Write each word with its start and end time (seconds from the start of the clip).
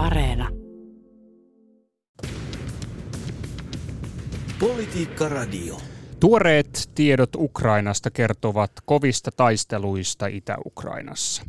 Areena. 0.00 0.48
Politiikka 4.60 5.28
Radio. 5.28 5.76
Tuoreet 6.20 6.90
tiedot 6.94 7.30
Ukrainasta 7.36 8.10
kertovat 8.10 8.70
kovista 8.84 9.30
taisteluista 9.30 10.26
Itä-Ukrainassa. 10.26 11.42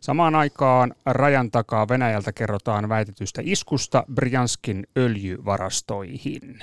Samaan 0.00 0.34
aikaan 0.34 0.94
rajan 1.06 1.50
takaa 1.50 1.88
Venäjältä 1.88 2.32
kerrotaan 2.32 2.88
väitetystä 2.88 3.42
iskusta 3.44 4.04
Bryanskin 4.14 4.86
öljyvarastoihin. 4.98 6.58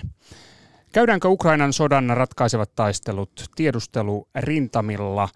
Käydäänkö 0.94 1.28
Ukrainan 1.28 1.74
sodan 1.74 2.10
ratkaisevat 2.18 2.76
taistelut 2.76 3.46
tiedustelu 3.56 4.28
rintamilla? 4.36 5.30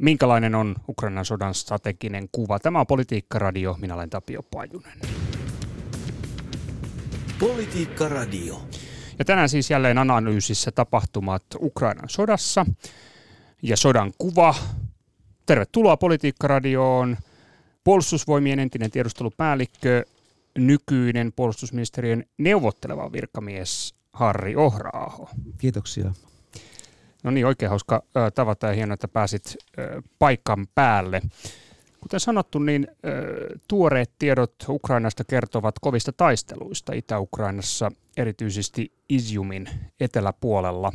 Minkälainen 0.00 0.54
on 0.54 0.74
Ukrainan 0.88 1.24
sodan 1.24 1.54
strateginen 1.54 2.28
kuva? 2.32 2.58
Tämä 2.58 2.80
on 2.80 2.86
Politiikka 2.86 3.38
Radio. 3.38 3.76
Minä 3.80 3.94
olen 3.94 4.10
Tapio 4.10 4.42
Pajunen. 4.42 4.98
Politiikka 7.40 8.08
Radio. 8.08 8.62
Ja 9.18 9.24
tänään 9.24 9.48
siis 9.48 9.70
jälleen 9.70 9.98
analyysissä 9.98 10.70
tapahtumat 10.70 11.42
Ukrainan 11.60 12.08
sodassa 12.08 12.66
ja 13.62 13.76
sodan 13.76 14.12
kuva. 14.18 14.54
Tervetuloa 15.46 15.96
Politiikka-radioon. 15.96 17.16
Puolustusvoimien 17.84 18.58
entinen 18.58 18.90
tiedustelupäällikkö, 18.90 20.04
nykyinen 20.58 21.32
puolustusministeriön 21.36 22.24
neuvotteleva 22.38 23.12
virkamies 23.12 23.94
Harri 24.12 24.56
Ohraaho. 24.56 25.30
Kiitoksia. 25.58 26.12
No 27.24 27.30
niin, 27.30 27.46
oikein 27.46 27.68
hauska 27.70 28.02
tavata 28.34 28.66
ja 28.66 28.72
hienoa, 28.72 28.94
että 28.94 29.08
pääsit 29.08 29.56
paikan 30.18 30.66
päälle. 30.74 31.22
Kuten 32.06 32.20
sanottu, 32.20 32.58
niin 32.58 32.88
tuoreet 33.68 34.10
tiedot 34.18 34.54
Ukrainasta 34.68 35.24
kertovat 35.24 35.74
kovista 35.80 36.12
taisteluista 36.12 36.92
Itä-Ukrainassa, 36.92 37.90
erityisesti 38.16 38.92
Iziumin 39.08 39.68
eteläpuolella. 40.00 40.92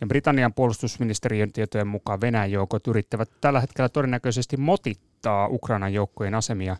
Ja 0.00 0.06
Britannian 0.06 0.54
puolustusministeriön 0.54 1.52
tietojen 1.52 1.86
mukaan 1.86 2.20
Venäjän 2.20 2.50
joukot 2.52 2.86
yrittävät 2.86 3.30
tällä 3.40 3.60
hetkellä 3.60 3.88
todennäköisesti 3.88 4.56
motittaa 4.56 5.48
Ukrainan 5.48 5.94
joukkojen 5.94 6.34
asemia 6.34 6.76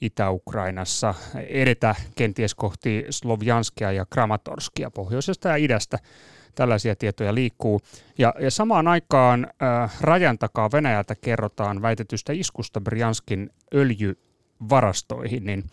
Itä-Ukrainassa, 0.00 1.14
edetä 1.48 1.94
kenties 2.14 2.54
kohti 2.54 3.06
Slovjanskia 3.10 3.92
ja 3.92 4.06
Kramatorskia 4.06 4.90
pohjoisesta 4.90 5.48
ja 5.48 5.56
idästä 5.56 5.98
tällaisia 6.54 6.96
tietoja 6.96 7.34
liikkuu. 7.34 7.80
Ja, 8.18 8.34
ja 8.40 8.50
samaan 8.50 8.88
aikaan 8.88 9.46
äh, 9.62 10.00
rajan 10.00 10.38
takaa 10.38 10.70
Venäjältä 10.72 11.14
kerrotaan 11.14 11.82
väitetystä 11.82 12.32
iskusta 12.32 12.80
Brianskin 12.80 13.50
öljyvarastoihin, 13.74 15.44
niin 15.44 15.64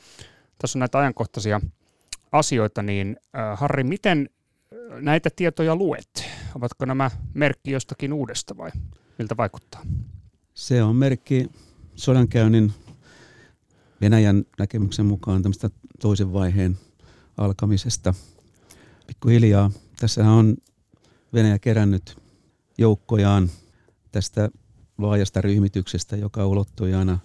tässä 0.60 0.78
on 0.78 0.80
näitä 0.80 1.00
ajankohtaisia 1.00 1.62
asioita, 2.32 2.84
niin 2.84 3.18
äh, 3.38 3.60
Harri, 3.60 3.84
miten 3.84 4.30
näitä 5.02 5.30
tietoja 5.36 5.76
luet? 5.76 6.30
Ovatko 6.56 6.86
nämä 6.86 7.12
merkki 7.34 7.72
jostakin 7.72 8.14
uudesta 8.14 8.58
vai 8.58 8.72
miltä 9.18 9.38
vaikuttaa? 9.38 9.82
Se 10.54 10.84
on 10.84 10.96
merkki 10.96 11.50
sodankäynnin 11.96 12.74
Venäjän 14.02 14.44
näkemyksen 14.60 15.06
mukaan 15.06 15.42
tämmöistä 15.42 15.70
toisen 16.00 16.34
vaiheen 16.34 16.78
alkamisesta. 17.38 18.14
Pikkuhiljaa 19.08 19.72
tässä 20.00 20.32
on 20.32 20.58
Venäjä 21.34 21.60
kerännyt 21.60 22.18
joukkojaan 22.78 23.50
tästä 24.12 24.50
laajasta 24.98 25.42
ryhmityksestä, 25.42 26.16
joka 26.16 26.48
ulottui 26.48 26.94
aina 26.94 27.20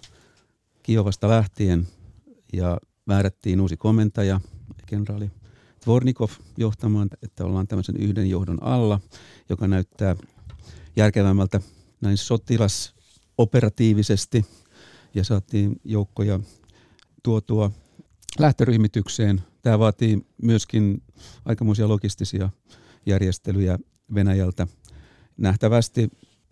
Kiovasta 0.83 1.29
lähtien 1.29 1.87
ja 2.53 2.77
määrättiin 3.05 3.61
uusi 3.61 3.77
komentaja, 3.77 4.41
kenraali 4.85 5.31
Tvornikov 5.83 6.29
johtamaan, 6.57 7.09
että 7.23 7.45
ollaan 7.45 7.67
tämmöisen 7.67 7.97
yhden 7.97 8.29
johdon 8.29 8.63
alla, 8.63 8.99
joka 9.49 9.67
näyttää 9.67 10.15
järkevämmältä 10.95 11.61
näin 12.01 12.17
sotilasoperatiivisesti 12.17 14.45
ja 15.13 15.23
saatiin 15.23 15.81
joukkoja 15.83 16.39
tuotua 17.23 17.71
lähtöryhmitykseen. 18.39 19.41
Tämä 19.61 19.79
vaatii 19.79 20.25
myöskin 20.41 21.03
aikamoisia 21.45 21.87
logistisia 21.87 22.49
järjestelyjä 23.05 23.79
Venäjältä. 24.13 24.67
Nähtävästi 25.37 26.09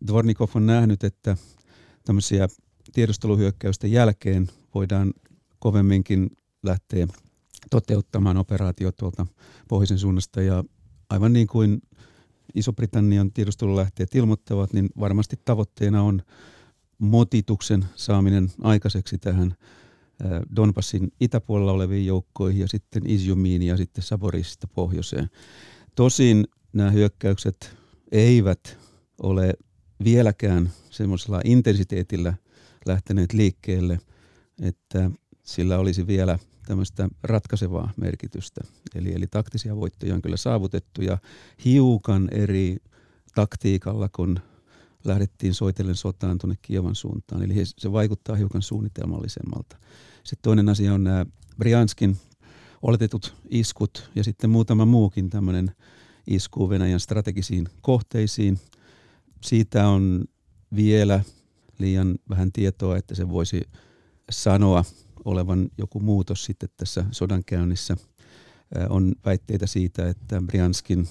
Dvornikov 0.07 0.49
on 0.55 0.65
nähnyt, 0.65 1.03
että 1.03 1.37
tämmöisiä 2.05 2.47
tiedusteluhyökkäysten 2.93 3.91
jälkeen 3.91 4.47
voidaan 4.75 5.13
kovemminkin 5.59 6.29
lähteä 6.63 7.07
toteuttamaan 7.69 8.37
operaatio 8.37 8.91
tuolta 8.91 9.25
pohjoisen 9.67 9.99
suunnasta 9.99 10.41
ja 10.41 10.63
aivan 11.09 11.33
niin 11.33 11.47
kuin 11.47 11.81
Iso-Britannian 12.55 13.31
tiedustelulähteet 13.31 14.15
ilmoittavat, 14.15 14.73
niin 14.73 14.89
varmasti 14.99 15.39
tavoitteena 15.45 16.03
on 16.03 16.21
motituksen 16.97 17.85
saaminen 17.95 18.51
aikaiseksi 18.61 19.17
tähän 19.17 19.55
Donbassin 20.55 21.11
itäpuolella 21.19 21.71
oleviin 21.71 22.05
joukkoihin 22.05 22.61
ja 22.61 22.67
sitten 22.67 23.09
Izjumiin 23.09 23.61
ja 23.61 23.77
sitten 23.77 24.03
Saborisista 24.03 24.67
pohjoiseen. 24.67 25.29
Tosin 25.95 26.47
nämä 26.73 26.91
hyökkäykset 26.91 27.77
eivät 28.11 28.77
ole 29.23 29.53
vieläkään 30.03 30.71
semmoisella 30.89 31.41
intensiteetillä 31.43 32.33
lähteneet 32.85 33.33
liikkeelle, 33.33 33.99
että 34.61 35.11
sillä 35.43 35.77
olisi 35.79 36.07
vielä 36.07 36.39
tämmöistä 36.65 37.09
ratkaisevaa 37.23 37.93
merkitystä. 37.97 38.61
Eli, 38.95 39.13
eli 39.13 39.27
taktisia 39.27 39.75
voittoja 39.75 40.15
on 40.15 40.21
kyllä 40.21 40.37
saavutettu 40.37 41.01
ja 41.01 41.17
hiukan 41.65 42.27
eri 42.31 42.77
taktiikalla, 43.35 44.09
kun 44.15 44.39
lähdettiin 45.03 45.53
soitellen 45.53 45.95
sotaan 45.95 46.37
tuonne 46.37 46.55
Kievan 46.61 46.95
suuntaan. 46.95 47.43
Eli 47.43 47.53
se 47.65 47.91
vaikuttaa 47.91 48.35
hiukan 48.35 48.61
suunnitelmallisemmalta. 48.61 49.77
Sitten 50.23 50.41
toinen 50.41 50.69
asia 50.69 50.93
on 50.93 51.03
nämä 51.03 51.25
Brianskin 51.57 52.17
oletetut 52.81 53.35
iskut 53.49 54.09
ja 54.15 54.23
sitten 54.23 54.49
muutama 54.49 54.85
muukin 54.85 55.29
tämmöinen 55.29 55.71
isku 56.27 56.69
Venäjän 56.69 56.99
strategisiin 56.99 57.67
kohteisiin. 57.81 58.59
Siitä 59.41 59.87
on 59.87 60.25
vielä 60.75 61.23
liian 61.79 62.15
vähän 62.29 62.51
tietoa, 62.51 62.97
että 62.97 63.15
se 63.15 63.29
voisi 63.29 63.61
sanoa 64.31 64.85
olevan 65.25 65.69
joku 65.77 65.99
muutos 65.99 66.45
sitten 66.45 66.69
tässä 66.77 67.05
sodankäynnissä. 67.11 67.97
On 68.89 69.15
väitteitä 69.25 69.67
siitä, 69.67 70.09
että 70.09 70.41
Brianskin 70.47 71.07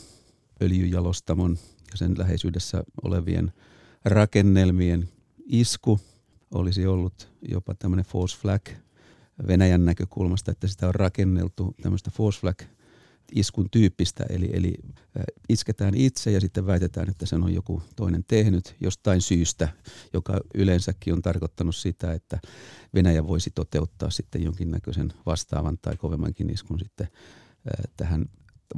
öljyjalostamon 0.62 1.59
ja 1.91 1.97
sen 1.97 2.19
läheisyydessä 2.19 2.84
olevien 3.03 3.53
rakennelmien 4.04 5.09
isku 5.47 6.00
olisi 6.54 6.87
ollut 6.87 7.32
jopa 7.43 7.75
tämmöinen 7.75 8.04
false 8.04 8.38
flag 8.38 8.62
Venäjän 9.47 9.84
näkökulmasta, 9.84 10.51
että 10.51 10.67
sitä 10.67 10.89
on 10.89 10.95
rakenneltu 10.95 11.75
tämmöistä 11.83 12.11
false 12.11 12.41
flag 12.41 12.62
iskun 13.34 13.71
tyyppistä, 13.71 14.25
eli, 14.28 14.51
eli 14.53 14.75
isketään 15.49 15.95
itse 15.95 16.31
ja 16.31 16.41
sitten 16.41 16.67
väitetään, 16.67 17.11
että 17.11 17.27
sen 17.27 17.43
on 17.43 17.55
joku 17.55 17.83
toinen 17.97 18.25
tehnyt 18.29 18.77
jostain 18.81 19.21
syystä, 19.21 19.69
joka 20.12 20.41
yleensäkin 20.55 21.12
on 21.12 21.23
tarkoittanut 21.23 21.77
sitä, 21.77 22.12
että 22.12 22.41
Venäjä 22.95 23.27
voisi 23.27 23.50
toteuttaa 23.55 24.11
sitten 24.11 24.43
jonkinnäköisen 24.43 25.12
vastaavan 25.27 25.79
tai 25.83 25.97
kovemmankin 25.97 26.50
iskun 26.50 26.79
sitten 26.79 27.09
tähän 27.97 28.27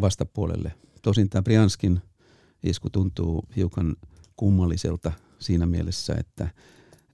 vastapuolelle. 0.01 0.72
Tosin 1.03 1.31
tämä 1.31 1.43
Brianskin 1.43 2.01
isku 2.62 2.91
tuntuu 2.91 3.45
hiukan 3.56 3.97
kummalliselta 4.37 5.12
siinä 5.39 5.67
mielessä, 5.67 6.15
että 6.19 6.49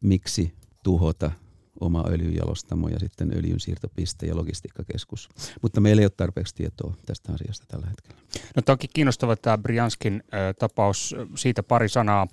miksi 0.00 0.54
tuhota 0.82 1.30
oma 1.80 2.04
öljyjalostamo 2.08 2.88
ja 2.88 2.98
sitten 2.98 3.32
öljyn 3.36 3.60
siirtopiste 3.60 4.26
ja 4.26 4.36
logistiikkakeskus. 4.36 5.28
Mutta 5.62 5.80
meillä 5.80 6.00
ei 6.00 6.04
ole 6.04 6.12
tarpeeksi 6.16 6.54
tietoa 6.54 6.94
tästä 7.06 7.32
asiasta 7.32 7.66
tällä 7.68 7.86
hetkellä. 7.86 8.20
No 8.56 8.62
toki 8.62 8.88
kiinnostava 8.88 9.36
tämä 9.36 9.58
Brianskin 9.58 10.22
tapaus, 10.58 11.14
siitä 11.36 11.62
pari 11.62 11.88
sanaa. 11.88 12.26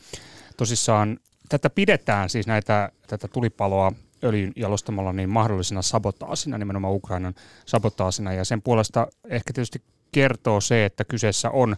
Tosissaan 0.57 1.19
tätä 1.49 1.69
pidetään 1.69 2.29
siis 2.29 2.47
näitä, 2.47 2.91
tätä 3.07 3.27
tulipaloa 3.27 3.91
öljyn 4.23 4.53
jalostamalla 4.55 5.13
niin 5.13 5.29
mahdollisena 5.29 5.81
sabotaasina, 5.81 6.57
nimenomaan 6.57 6.93
Ukrainan 6.93 7.35
sabotaasina. 7.65 8.33
Ja 8.33 8.45
sen 8.45 8.61
puolesta 8.61 9.07
ehkä 9.29 9.53
tietysti 9.53 9.81
kertoo 10.11 10.61
se, 10.61 10.85
että 10.85 11.03
kyseessä 11.03 11.49
on 11.49 11.75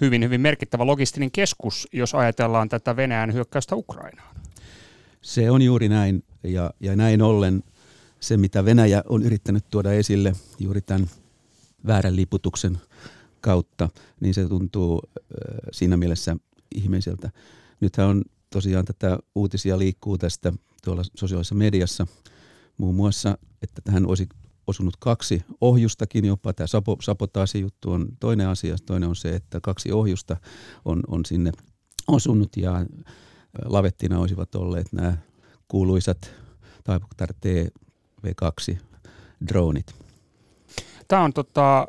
hyvin, 0.00 0.24
hyvin 0.24 0.40
merkittävä 0.40 0.86
logistinen 0.86 1.30
keskus, 1.30 1.88
jos 1.92 2.14
ajatellaan 2.14 2.68
tätä 2.68 2.96
Venäjän 2.96 3.32
hyökkäystä 3.32 3.76
Ukrainaan. 3.76 4.36
Se 5.22 5.50
on 5.50 5.62
juuri 5.62 5.88
näin 5.88 6.24
ja, 6.42 6.70
ja 6.80 6.96
näin 6.96 7.22
ollen 7.22 7.62
se, 8.20 8.36
mitä 8.36 8.64
Venäjä 8.64 9.02
on 9.08 9.22
yrittänyt 9.22 9.64
tuoda 9.70 9.92
esille 9.92 10.32
juuri 10.58 10.80
tämän 10.80 11.10
väärän 11.86 12.16
liputuksen 12.16 12.78
kautta, 13.40 13.88
niin 14.20 14.34
se 14.34 14.48
tuntuu 14.48 15.02
siinä 15.72 15.96
mielessä 15.96 16.36
ihmeiseltä. 16.74 17.30
Nythän 17.80 18.06
on 18.06 18.22
tosiaan 18.50 18.84
tätä 18.84 19.18
uutisia 19.34 19.78
liikkuu 19.78 20.18
tästä 20.18 20.52
tuolla 20.84 21.02
sosiaalisessa 21.16 21.54
mediassa 21.54 22.06
muun 22.76 22.94
muassa, 22.94 23.38
että 23.62 23.80
tähän 23.84 24.06
olisi 24.06 24.28
osunut 24.66 24.96
kaksi 24.96 25.44
ohjustakin 25.60 26.24
jopa. 26.24 26.52
Tämä 26.52 26.66
sapotaasi-juttu 27.00 27.90
on 27.90 28.08
toinen 28.20 28.48
asia. 28.48 28.76
Toinen 28.86 29.08
on 29.08 29.16
se, 29.16 29.36
että 29.36 29.60
kaksi 29.60 29.92
ohjusta 29.92 30.36
on, 30.84 31.02
on 31.08 31.24
sinne 31.24 31.52
osunut 32.08 32.56
ja 32.56 32.86
lavettina 33.64 34.18
olisivat 34.18 34.54
olleet 34.54 34.92
nämä 34.92 35.16
kuuluisat 35.68 36.34
Taipuktar 36.84 37.28
TV2 37.46 38.76
dronit. 39.48 39.94
Tämä 41.08 41.22
on 41.22 41.32
tota, 41.32 41.86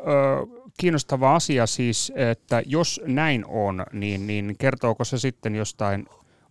kiinnostava 0.78 1.36
asia 1.36 1.68
siis, 1.68 2.12
että 2.16 2.64
jos 2.66 3.02
näin 3.06 3.46
on, 3.46 3.86
niin, 3.94 4.28
niin 4.28 4.56
kertooko 4.60 5.04
se 5.04 5.18
sitten 5.18 5.56
jostain 5.56 6.06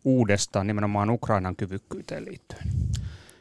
uudesta 0.05 0.65
nimenomaan 0.65 1.11
Ukrainan 1.11 1.57
kyvykkyyteen 1.57 2.25
liittyen? 2.25 2.69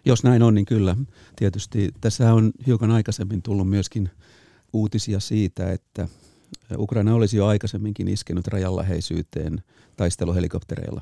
Jos 0.06 0.24
näin 0.24 0.44
on, 0.44 0.54
niin 0.54 0.66
kyllä. 0.66 0.96
Tietysti 1.36 1.92
tässä 2.02 2.34
on 2.34 2.52
hiukan 2.68 2.92
aikaisemmin 2.92 3.42
tullut 3.42 3.70
myöskin 3.70 4.10
uutisia 4.74 5.20
siitä, 5.20 5.72
että 5.72 6.08
Ukraina 6.78 7.16
olisi 7.16 7.38
jo 7.38 7.46
aikaisemminkin 7.46 8.08
iskenyt 8.08 8.48
rajan 8.48 8.76
läheisyyteen 8.76 9.64
taisteluhelikoptereilla. 9.98 11.02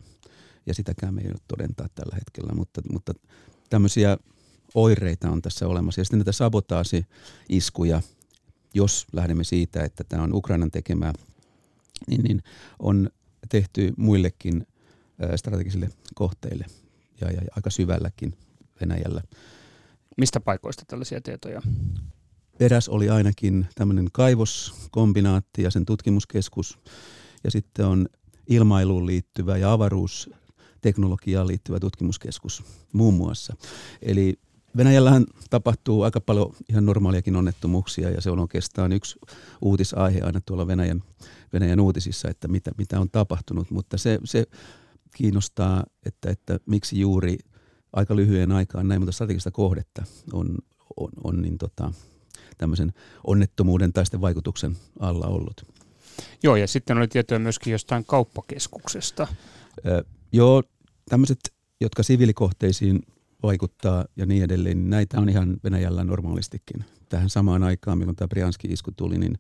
Ja 0.66 0.74
sitäkään 0.74 1.14
me 1.14 1.22
ei 1.22 1.28
ole 1.28 1.40
todentaa 1.48 1.88
tällä 1.96 2.16
hetkellä, 2.16 2.54
mutta, 2.56 2.82
mutta 2.92 3.14
tämmöisiä 3.70 4.18
oireita 4.76 5.30
on 5.30 5.42
tässä 5.42 5.68
olemassa. 5.68 6.02
Ja 6.02 6.06
sitten 6.06 6.20
näitä 6.20 6.32
sabotaasi-iskuja, 6.32 8.02
jos 8.74 9.08
lähdemme 9.14 9.44
siitä, 9.44 9.84
että 9.84 10.04
tämä 10.04 10.24
on 10.24 10.34
Ukrainan 10.34 10.72
tekemää, 10.72 11.14
niin, 12.08 12.24
niin 12.24 12.44
on 12.80 13.10
tehty 13.50 13.94
muillekin 13.98 14.68
strategisille 15.36 15.90
kohteille 16.16 16.66
ja, 17.22 17.32
ja 17.32 17.42
aika 17.56 17.70
syvälläkin 17.70 18.38
Venäjällä. 18.82 19.22
Mistä 20.18 20.40
paikoista 20.40 20.84
tällaisia 20.88 21.22
tietoja? 21.22 21.62
Eräs 22.60 22.90
oli 22.90 23.10
ainakin 23.10 23.68
tämmöinen 23.76 24.08
kaivoskombinaatti 24.12 25.64
ja 25.64 25.72
sen 25.72 25.86
tutkimuskeskus. 25.86 26.80
Ja 27.44 27.52
sitten 27.52 27.86
on 27.86 28.08
ilmailuun 28.48 29.06
liittyvä 29.06 29.58
ja 29.58 29.74
avaruusteknologiaan 30.80 31.48
liittyvä 31.48 31.80
tutkimuskeskus 31.80 32.64
muun 32.94 33.14
muassa. 33.14 33.56
Eli 34.02 34.40
Venäjällähän 34.78 35.26
tapahtuu 35.50 36.04
aika 36.04 36.22
paljon 36.22 36.56
ihan 36.70 36.86
normaaliakin 36.86 37.36
onnettomuuksia 37.36 38.10
ja 38.10 38.22
se 38.22 38.30
on 38.30 38.40
oikeastaan 38.40 38.92
yksi 38.92 39.20
uutisaihe 39.62 40.22
aina 40.22 40.42
tuolla 40.46 40.68
Venäjän, 40.68 41.04
Venäjän 41.54 41.80
uutisissa, 41.80 42.30
että 42.30 42.48
mitä, 42.48 42.72
mitä 42.78 43.00
on 43.00 43.10
tapahtunut. 43.10 43.72
Mutta 43.72 43.98
se, 43.98 44.20
se 44.24 44.46
kiinnostaa, 45.16 45.84
että, 46.06 46.30
että 46.30 46.60
miksi 46.66 47.00
juuri 47.00 47.38
aika 47.94 48.16
lyhyen 48.16 48.52
aikaan 48.52 48.88
näin 48.88 49.02
monta 49.02 49.12
strategista 49.12 49.52
kohdetta 49.52 50.04
on, 50.34 50.58
on, 50.98 51.10
on 51.24 51.42
niin 51.42 51.58
tota, 51.58 51.92
tämmöisen 52.58 52.94
onnettomuuden 53.28 53.94
tai 53.94 54.06
sitten 54.06 54.22
vaikutuksen 54.22 54.78
alla 55.00 55.28
ollut. 55.28 55.66
Joo, 56.44 56.56
ja 56.56 56.68
sitten 56.68 56.98
oli 56.98 57.08
tietoja 57.08 57.40
myöskin 57.40 57.72
jostain 57.72 58.06
kauppakeskuksesta. 58.06 59.28
Ö, 59.86 60.04
joo, 60.32 60.64
tämmöiset, 61.10 61.40
jotka 61.82 62.04
siviilikohteisiin 62.04 63.00
vaikuttaa 63.44 64.06
ja 64.16 64.26
niin 64.26 64.44
edelleen, 64.44 64.78
niin 64.78 64.90
näitä 64.90 65.20
on 65.20 65.30
ihan 65.30 65.58
Venäjällä 65.64 66.04
normaalistikin. 66.04 66.86
Tähän 67.10 67.30
samaan 67.30 67.64
aikaan, 67.64 67.98
milloin 67.98 68.16
tämä 68.16 68.28
Brianski-isku 68.28 68.92
tuli, 68.98 69.18
niin 69.18 69.38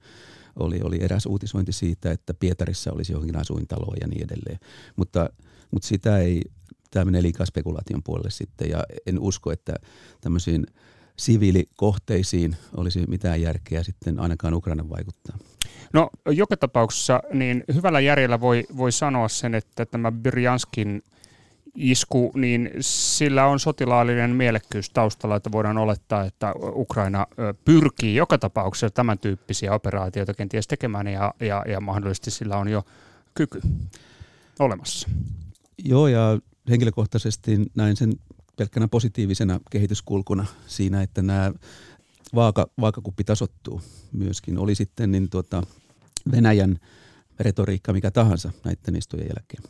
oli, 0.55 0.79
oli 0.83 0.97
eräs 1.01 1.25
uutisointi 1.25 1.71
siitä, 1.71 2.11
että 2.11 2.33
Pietarissa 2.33 2.91
olisi 2.93 3.13
johonkin 3.13 3.37
asuintalo 3.37 3.93
ja 4.01 4.07
niin 4.07 4.23
edelleen. 4.23 4.59
Mutta, 4.95 5.29
mutta 5.71 5.87
sitä 5.87 6.17
ei, 6.17 6.41
tämä 6.91 7.05
menee 7.05 7.21
liikaa 7.21 7.45
spekulaation 7.45 8.03
puolelle 8.03 8.31
sitten 8.31 8.69
ja 8.69 8.83
en 9.05 9.19
usko, 9.19 9.51
että 9.51 9.73
tämmöisiin 10.21 10.65
siviilikohteisiin 11.19 12.55
olisi 12.77 13.03
mitään 13.07 13.41
järkeä 13.41 13.83
sitten 13.83 14.19
ainakaan 14.19 14.53
Ukrainan 14.53 14.89
vaikuttaa. 14.89 15.37
No 15.93 16.09
joka 16.25 16.57
tapauksessa 16.57 17.23
niin 17.33 17.63
hyvällä 17.73 17.99
järjellä 17.99 18.39
voi, 18.39 18.63
voi 18.77 18.91
sanoa 18.91 19.27
sen, 19.27 19.55
että 19.55 19.85
tämä 19.85 20.11
Byrjanskin 20.11 21.03
isku, 21.75 22.31
niin 22.35 22.69
sillä 22.79 23.45
on 23.45 23.59
sotilaallinen 23.59 24.29
mielekkyys 24.29 24.89
taustalla, 24.89 25.35
että 25.35 25.51
voidaan 25.51 25.77
olettaa, 25.77 26.25
että 26.25 26.53
Ukraina 26.75 27.27
pyrkii 27.65 28.15
joka 28.15 28.37
tapauksessa 28.37 28.89
tämän 28.89 29.19
tyyppisiä 29.19 29.73
operaatioita 29.73 30.33
kenties 30.33 30.67
tekemään 30.67 31.07
ja, 31.07 31.33
ja, 31.39 31.63
ja 31.67 31.81
mahdollisesti 31.81 32.31
sillä 32.31 32.57
on 32.57 32.67
jo 32.67 32.83
kyky 33.33 33.61
olemassa. 34.59 35.09
Joo, 35.85 36.07
ja 36.07 36.39
henkilökohtaisesti 36.69 37.57
näin 37.75 37.95
sen 37.95 38.13
pelkkänä 38.59 38.87
positiivisena 38.87 39.59
kehityskulkuna 39.71 40.45
siinä, 40.67 41.01
että 41.01 41.21
nämä 41.21 41.51
vaaka, 42.35 42.67
vaakakuppi 42.81 43.23
tasottuu 43.23 43.81
myöskin. 44.11 44.57
Oli 44.57 44.75
sitten 44.75 45.11
niin 45.11 45.29
tuota, 45.29 45.63
Venäjän 46.31 46.77
retoriikka 47.39 47.93
mikä 47.93 48.11
tahansa 48.11 48.51
näiden 48.63 48.95
istujen 48.95 49.27
jälkeen. 49.27 49.63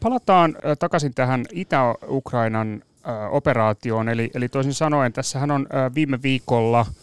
Palataan 0.00 0.56
takaisin 0.78 1.14
tähän 1.14 1.44
Itä-Ukrainan 1.52 2.82
operaatioon. 3.30 4.08
Eli, 4.08 4.30
eli 4.34 4.48
toisin 4.48 4.74
sanoen, 4.74 5.12
tässähän 5.12 5.50
on 5.50 5.66
viime 5.94 6.22
viikolla– 6.22 6.86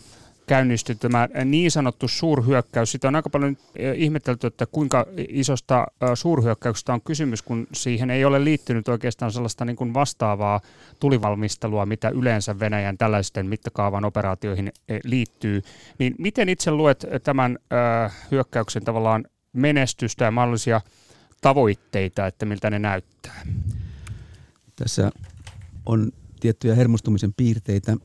käynnistyi 0.49 0.95
tämä 0.95 1.27
niin 1.45 1.71
sanottu 1.71 2.07
suurhyökkäys. 2.07 2.91
Sitä 2.91 3.07
on 3.07 3.15
aika 3.15 3.29
paljon 3.29 3.57
eh, 3.75 3.93
ihmetelty, 3.95 4.47
että 4.47 4.65
kuinka 4.65 5.05
isosta 5.17 5.87
suurhyökkäyksestä 6.13 6.93
on 6.93 7.01
kysymys, 7.01 7.41
kun 7.41 7.67
siihen 7.73 8.09
ei 8.09 8.25
ole 8.25 8.43
liittynyt 8.43 8.87
oikeastaan 8.87 9.31
sellaista 9.31 9.65
niin 9.65 9.75
kuin 9.75 9.93
vastaavaa 9.93 10.61
tulivalmistelua, 10.99 11.85
mitä 11.85 12.09
yleensä 12.09 12.59
Venäjän 12.59 12.97
tällaisten 12.97 13.45
mittakaavan 13.45 14.05
operaatioihin 14.05 14.71
eh, 14.89 14.99
liittyy. 15.03 15.61
Niin 15.99 16.15
miten 16.17 16.49
itse 16.49 16.71
luet 16.71 17.05
tämän 17.23 17.59
hyökkäyksen 18.31 18.83
tavallaan 18.83 19.25
menestystä 19.53 20.25
ja 20.25 20.31
mahdollisia 20.31 20.81
tavoitteita, 21.41 22.27
että 22.27 22.45
miltä 22.45 22.69
ne 22.69 22.79
näyttää? 22.79 23.41
Tässä 24.75 25.11
on 25.85 26.11
tiettyjä 26.39 26.75
hermostumisen 26.75 27.33
piirteitä 27.37 27.97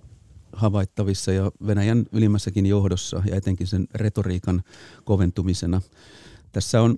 havaittavissa 0.57 1.33
ja 1.33 1.53
Venäjän 1.67 2.05
ylimmässäkin 2.13 2.67
johdossa 2.67 3.23
ja 3.27 3.37
etenkin 3.37 3.67
sen 3.67 3.87
retoriikan 3.95 4.63
koventumisena. 5.05 5.81
Tässä 6.53 6.83
on, 6.83 6.97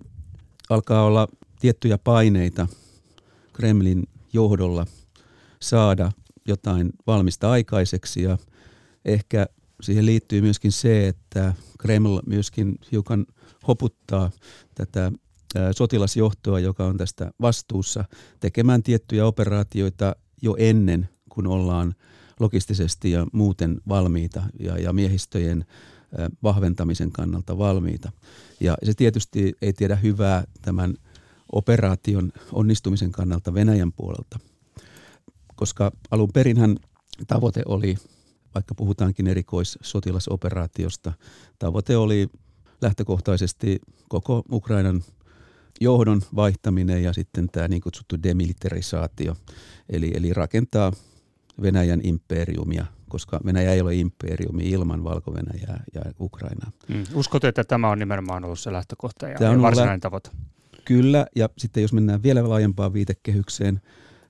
alkaa 0.71 1.05
olla 1.05 1.29
tiettyjä 1.61 1.99
paineita 1.99 2.69
Kremlin 3.53 4.09
johdolla 4.33 4.87
saada 5.61 6.13
jotain 6.49 6.93
valmista 7.07 7.51
aikaiseksi 7.51 8.23
ja 8.23 8.39
ehkä 9.05 9.47
siihen 9.81 10.07
liittyy 10.07 10.41
myöskin 10.41 10.73
se, 10.73 11.09
että 11.09 11.55
Kreml 11.79 12.19
myöskin 12.27 12.79
hiukan 12.93 13.27
hoputtaa 13.69 14.31
tätä 14.75 15.13
sotilasjohtoa, 15.73 16.61
joka 16.61 16.85
on 16.85 16.97
tästä 16.97 17.31
vastuussa, 17.41 18.05
tekemään 18.41 18.83
tiettyjä 18.83 19.27
operaatioita 19.27 20.17
jo 20.43 20.57
ennen 20.59 21.09
kuin 21.29 21.47
ollaan 21.47 21.95
logistisesti 22.41 23.11
ja 23.11 23.27
muuten 23.33 23.81
valmiita 23.89 24.43
ja, 24.61 24.79
ja 24.79 24.93
miehistöjen 24.93 25.65
vahventamisen 26.43 27.13
kannalta 27.13 27.59
valmiita. 27.59 28.13
Ja 28.61 28.77
se 28.83 28.95
tietysti 28.95 29.55
ei 29.63 29.73
tiedä 29.73 29.97
hyvää 29.97 30.45
tämän 30.63 30.95
operaation 31.53 32.33
onnistumisen 32.53 33.13
kannalta 33.13 33.55
Venäjän 33.55 33.93
puolelta, 33.93 34.39
koska 35.57 35.93
alun 36.11 36.31
perinhän 36.35 36.77
tavoite 37.27 37.63
oli, 37.67 37.97
vaikka 38.55 38.75
puhutaankin 38.75 39.27
erikoissotilasoperaatiosta, 39.27 41.13
tavoite 41.59 41.97
oli 41.97 42.29
lähtökohtaisesti 42.83 43.81
koko 44.09 44.43
Ukrainan 44.53 45.03
johdon 45.81 46.23
vaihtaminen 46.37 47.03
ja 47.03 47.13
sitten 47.13 47.49
tämä 47.53 47.69
niin 47.69 47.83
kutsuttu 47.83 48.17
demilitarisaatio, 48.23 49.37
eli, 49.89 50.11
eli 50.15 50.33
rakentaa 50.33 50.93
Venäjän 51.63 52.01
imperiumia, 52.05 52.87
koska 53.09 53.41
Venäjä 53.45 53.73
ei 53.73 53.81
ole 53.81 53.95
imperiumi 53.95 54.71
ilman 54.71 55.05
Valko-Venäjää 55.05 55.85
ja 55.95 56.03
Ukrainaa. 56.21 56.71
Mm. 56.89 57.05
Uskot, 57.15 57.45
että 57.45 57.65
tämä 57.65 57.91
on 57.91 57.99
nimenomaan 57.99 58.45
ollut 58.45 58.61
se 58.61 58.73
lähtökohta 58.73 59.29
ja, 59.29 59.39
tämä 59.39 59.51
on 59.51 59.63
varsinainen 59.63 60.01
tavoite? 60.01 60.31
Kyllä, 60.85 61.27
ja 61.37 61.49
sitten 61.59 61.83
jos 61.83 61.93
mennään 61.93 62.23
vielä 62.23 62.49
laajempaan 62.49 62.93
viitekehykseen, 62.93 63.81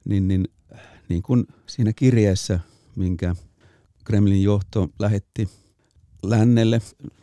niin, 0.04 0.28
niin, 0.28 0.44
niin 1.08 1.22
kuin 1.22 1.46
siinä 1.66 1.92
kirjeessä, 1.92 2.60
minkä 2.96 3.36
Kremlin 4.04 4.42
johto 4.42 4.88
lähetti 4.98 5.48
lännelle, 6.22 6.80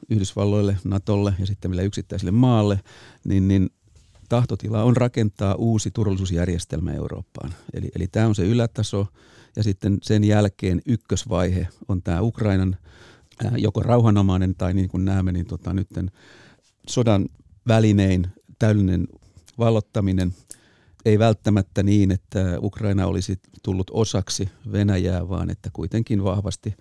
Yhdysvalloille, 0.10 0.78
Natolle 0.84 1.34
ja 1.40 1.46
sitten 1.46 1.72
vielä 1.72 1.84
yksittäisille 1.84 2.32
maalle, 2.32 2.80
niin, 3.24 3.48
niin 3.48 3.70
tahtotila 4.30 4.84
on 4.84 4.98
rakentaa 4.98 5.56
uusi 5.56 5.92
turvallisuusjärjestelmä 5.92 6.92
Eurooppaan. 6.92 7.54
Eli, 7.74 7.92
eli 7.96 8.08
tämä 8.08 8.28
on 8.28 8.36
se 8.36 8.46
ylätaso, 8.46 9.08
ja 9.56 9.64
sitten 9.64 9.98
sen 10.02 10.24
jälkeen 10.24 10.82
ykkösvaihe 10.86 11.68
on 11.88 12.02
tämä 12.02 12.22
Ukrainan 12.22 12.78
joko 13.58 13.82
rauhanomainen 13.82 14.56
tai 14.56 14.74
niin 14.74 14.90
kuin 14.90 15.06
näemme, 15.06 15.32
niin 15.32 15.46
tota, 15.46 15.74
nytten 15.74 16.12
sodan 16.90 17.26
välinein 17.68 18.28
täydellinen 18.60 19.08
vallottaminen 19.58 20.34
ei 21.06 21.20
välttämättä 21.20 21.84
niin, 21.84 22.12
että 22.12 22.60
Ukraina 22.62 23.08
olisi 23.08 23.40
tullut 23.64 23.92
osaksi 23.94 24.50
Venäjää, 24.72 25.30
vaan 25.30 25.50
että 25.50 25.70
kuitenkin 25.74 26.24
vahvasti 26.24 26.76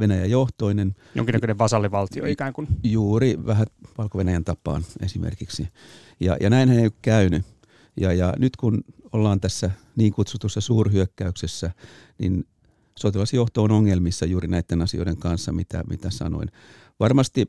Venäjä-johtoinen. 0.00 0.94
Jonkinnäköinen 1.14 1.58
vasallivaltio 1.58 2.26
ikään 2.26 2.52
kuin. 2.52 2.68
Juuri 2.82 3.38
vähän 3.46 3.66
Valko-Venäjän 3.98 4.44
tapaan 4.44 4.82
esimerkiksi. 5.02 5.68
Ja, 6.20 6.36
ja 6.40 6.50
näin 6.50 6.70
ei 6.70 6.82
ole 6.82 6.92
käynyt. 7.02 7.44
Ja, 8.00 8.12
ja 8.12 8.34
nyt 8.38 8.56
kun 8.56 8.84
ollaan 9.12 9.40
tässä 9.40 9.70
niin 9.96 10.12
kutsutussa 10.12 10.60
suurhyökkäyksessä, 10.60 11.70
niin 12.18 12.44
sotilasjohto 12.98 13.62
on 13.62 13.70
ongelmissa 13.70 14.26
juuri 14.26 14.48
näiden 14.48 14.82
asioiden 14.82 15.16
kanssa, 15.16 15.52
mitä, 15.52 15.84
mitä 15.88 16.10
sanoin. 16.10 16.48
Varmasti 17.00 17.46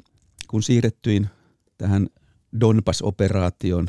kun 0.48 0.64
siirrettyin 0.64 1.28
tähän 1.78 2.08
Donbass-operaation, 2.60 3.88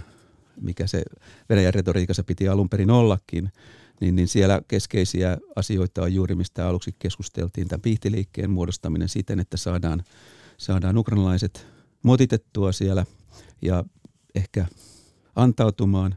mikä 0.60 0.86
se 0.86 1.02
Venäjän 1.48 1.74
retoriikassa 1.74 2.24
piti 2.24 2.48
alun 2.48 2.68
perin 2.68 2.90
ollakin, 2.90 3.52
niin, 4.00 4.16
niin 4.16 4.28
siellä 4.28 4.60
keskeisiä 4.68 5.38
asioita 5.56 6.02
on 6.02 6.14
juuri, 6.14 6.34
mistä 6.34 6.68
aluksi 6.68 6.94
keskusteltiin, 6.98 7.68
tämän 7.68 7.80
pihtiliikkeen 7.80 8.50
muodostaminen 8.50 9.08
siten, 9.08 9.40
että 9.40 9.56
saadaan, 9.56 10.02
saadaan 10.56 10.98
ukrainalaiset 10.98 11.66
motitettua 12.02 12.72
siellä 12.72 13.06
ja 13.62 13.84
ehkä 14.34 14.66
antautumaan. 15.36 16.14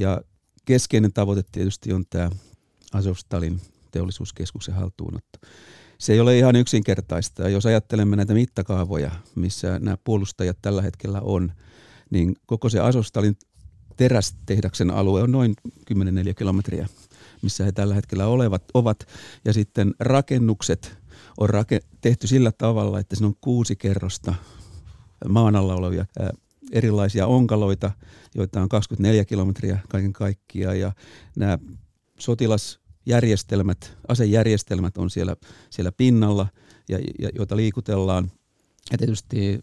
Ja 0.00 0.20
keskeinen 0.64 1.12
tavoite 1.12 1.42
tietysti 1.52 1.92
on 1.92 2.04
tämä 2.10 2.30
Azovstalin 2.92 3.60
teollisuuskeskuksen 3.90 4.74
haltuunotto. 4.74 5.38
Se 5.98 6.12
ei 6.12 6.20
ole 6.20 6.38
ihan 6.38 6.56
yksinkertaista. 6.56 7.48
Jos 7.48 7.66
ajattelemme 7.66 8.16
näitä 8.16 8.34
mittakaavoja, 8.34 9.10
missä 9.34 9.78
nämä 9.78 9.96
puolustajat 10.04 10.58
tällä 10.62 10.82
hetkellä 10.82 11.20
on, 11.20 11.52
niin 12.10 12.36
koko 12.46 12.68
se 12.68 12.80
Azovstalin 12.80 13.36
terästehdaksen 13.96 14.90
alue 14.90 15.22
on 15.22 15.32
noin 15.32 15.54
10 15.86 16.34
kilometriä, 16.34 16.88
missä 17.42 17.64
he 17.64 17.72
tällä 17.72 17.94
hetkellä 17.94 18.26
olevat, 18.26 18.62
ovat. 18.74 19.06
Ja 19.44 19.52
sitten 19.52 19.94
rakennukset 20.00 20.96
on 21.38 21.48
rake- 21.50 21.86
tehty 22.00 22.26
sillä 22.26 22.52
tavalla, 22.52 23.00
että 23.00 23.16
siinä 23.16 23.26
on 23.26 23.36
kuusi 23.40 23.76
kerrosta 23.76 24.34
maan 25.28 25.56
alla 25.56 25.74
olevia 25.74 26.06
erilaisia 26.72 27.26
onkaloita, 27.26 27.90
joita 28.34 28.62
on 28.62 28.68
24 28.68 29.24
kilometriä 29.24 29.78
kaiken 29.88 30.12
kaikkiaan. 30.12 30.80
Ja 30.80 30.92
nämä 31.36 31.58
sotilasjärjestelmät, 32.18 33.96
asejärjestelmät 34.08 34.96
on 34.96 35.10
siellä, 35.10 35.36
siellä 35.70 35.92
pinnalla, 35.92 36.46
ja, 36.88 36.98
ja, 37.18 37.30
joita 37.34 37.56
liikutellaan. 37.56 38.30
Ja 38.92 38.98
tietysti 38.98 39.60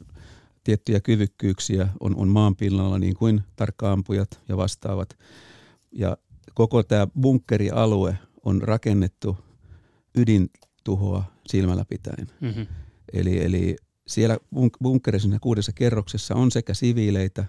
tiettyjä 0.63 0.99
kyvykkyyksiä 0.99 1.87
on, 1.99 2.15
on 2.15 2.27
maan 2.27 2.55
pinnalla, 2.55 2.99
niin 2.99 3.15
kuin 3.15 3.41
tarkkaampujat 3.55 4.41
ja 4.49 4.57
vastaavat. 4.57 5.17
Ja 5.91 6.17
koko 6.53 6.83
tämä 6.83 7.07
bunkkerialue 7.21 8.17
on 8.43 8.61
rakennettu 8.61 9.37
ydintuhoa 10.17 11.23
silmällä 11.47 11.85
pitäen. 11.89 12.27
Mm-hmm. 12.41 12.67
Eli, 13.13 13.45
eli 13.45 13.75
siellä 14.11 14.37
bunkkerissa 14.83 15.29
kuudessa 15.41 15.71
kerroksessa 15.71 16.35
on 16.35 16.51
sekä 16.51 16.73
siviileitä 16.73 17.45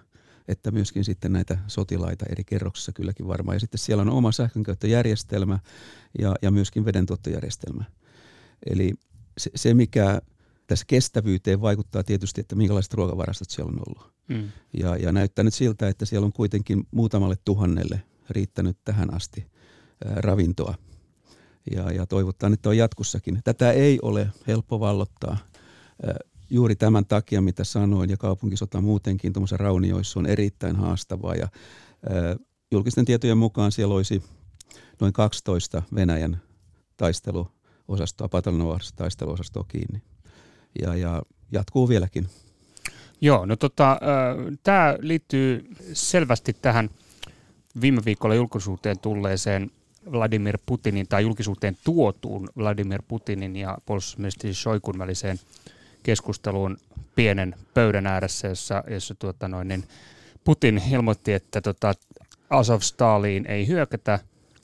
että 0.48 0.70
myöskin 0.70 1.04
sitten 1.04 1.32
näitä 1.32 1.58
sotilaita 1.66 2.26
eri 2.30 2.44
kerroksissa 2.44 2.92
kylläkin 2.92 3.28
varmaan. 3.28 3.54
Ja 3.54 3.60
sitten 3.60 3.78
siellä 3.78 4.00
on 4.00 4.10
oma 4.10 4.32
sähkönkäyttöjärjestelmä 4.32 5.58
ja, 6.18 6.34
ja 6.42 6.50
myöskin 6.50 6.84
vedentuottojärjestelmä. 6.84 7.84
Eli 8.70 8.92
se, 9.38 9.50
se, 9.54 9.74
mikä 9.74 10.22
tässä 10.66 10.84
kestävyyteen 10.88 11.60
vaikuttaa 11.60 12.04
tietysti, 12.04 12.40
että 12.40 12.56
minkälaiset 12.56 12.94
ruokavarastot 12.94 13.50
siellä 13.50 13.72
on 13.72 13.82
ollut. 13.86 14.12
Mm. 14.28 14.48
Ja, 14.80 14.96
ja 14.96 15.12
näyttää 15.12 15.42
nyt 15.42 15.54
siltä, 15.54 15.88
että 15.88 16.04
siellä 16.04 16.26
on 16.26 16.32
kuitenkin 16.32 16.86
muutamalle 16.90 17.36
tuhannelle 17.44 18.02
riittänyt 18.30 18.78
tähän 18.84 19.14
asti 19.14 19.46
ää, 20.04 20.14
ravintoa. 20.16 20.74
Ja, 21.74 21.92
ja 21.92 22.06
toivotaan, 22.06 22.52
että 22.52 22.68
on 22.68 22.76
jatkossakin. 22.76 23.40
Tätä 23.44 23.72
ei 23.72 23.98
ole 24.02 24.28
helppo 24.46 24.80
vallottaa. 24.80 25.36
Juuri 26.52 26.76
tämän 26.76 27.06
takia, 27.06 27.40
mitä 27.40 27.64
sanoin, 27.64 28.10
ja 28.10 28.16
kaupunkisota 28.16 28.80
muutenkin 28.80 29.32
tuommoisessa 29.32 29.64
raunioissa 29.64 30.20
on 30.20 30.26
erittäin 30.26 30.76
haastavaa. 30.76 31.34
Ja, 31.34 31.48
ää, 32.10 32.36
julkisten 32.70 33.04
tietojen 33.04 33.38
mukaan 33.38 33.72
siellä 33.72 33.94
olisi 33.94 34.22
noin 35.00 35.12
12 35.12 35.82
Venäjän 35.94 36.40
taisteluosastoa, 36.96 38.28
pataljonovaarista 38.28 38.96
taisteluosastoa 38.96 39.64
kiinni. 39.68 40.02
Ja, 40.82 40.96
ja 40.96 41.22
jatkuu 41.52 41.88
vieläkin. 41.88 42.28
Joo, 43.20 43.46
no 43.46 43.56
tota, 43.56 44.00
tämä 44.62 44.96
liittyy 45.00 45.68
selvästi 45.92 46.52
tähän 46.52 46.90
viime 47.80 48.02
viikolla 48.04 48.34
julkisuuteen 48.34 48.98
tulleeseen 48.98 49.70
Vladimir 50.12 50.58
Putinin 50.66 51.08
tai 51.08 51.22
julkisuuteen 51.22 51.76
tuotuun 51.84 52.48
Vladimir 52.56 53.02
Putinin 53.08 53.56
ja 53.56 53.78
puolustusministeri 53.86 54.54
Shoikun 54.54 54.98
väliseen 54.98 55.38
keskusteluun 56.02 56.76
pienen 57.14 57.54
pöydän 57.74 58.06
ääressä, 58.06 58.48
jossa, 58.48 58.84
jossa 58.90 59.14
tuota 59.14 59.48
noin, 59.48 59.68
niin 59.68 59.84
Putin 60.44 60.82
ilmoitti, 60.90 61.32
että 61.32 61.60
tota, 61.60 61.94
Azovstaliin 62.50 63.46
ei 63.46 63.66
hyökätä, 63.66 64.18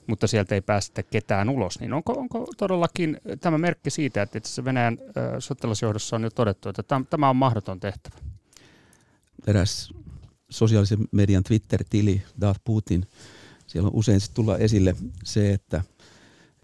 mutta 0.06 0.26
sieltä 0.26 0.54
ei 0.54 0.60
päästä 0.60 1.02
ketään 1.02 1.48
ulos. 1.48 1.80
Niin 1.80 1.92
onko, 1.92 2.12
onko 2.12 2.46
todellakin 2.56 3.20
tämä 3.40 3.58
merkki 3.58 3.90
siitä, 3.90 4.22
että 4.22 4.38
itse 4.38 4.64
Venäjän 4.64 4.98
äh, 5.00 5.24
sotilasjohdossa 5.38 6.16
on 6.16 6.22
jo 6.22 6.30
todettu, 6.30 6.68
että 6.68 6.82
tämä 7.10 7.30
on 7.30 7.36
mahdoton 7.36 7.80
tehtävä? 7.80 8.16
Eräs 9.46 9.94
sosiaalisen 10.50 10.98
median 11.12 11.44
Twitter-tili, 11.44 12.22
Darth 12.40 12.60
Putin, 12.64 13.06
siellä 13.66 13.86
on 13.86 13.94
usein 13.94 14.20
tulla 14.34 14.58
esille 14.58 14.96
se, 15.24 15.52
että 15.52 15.82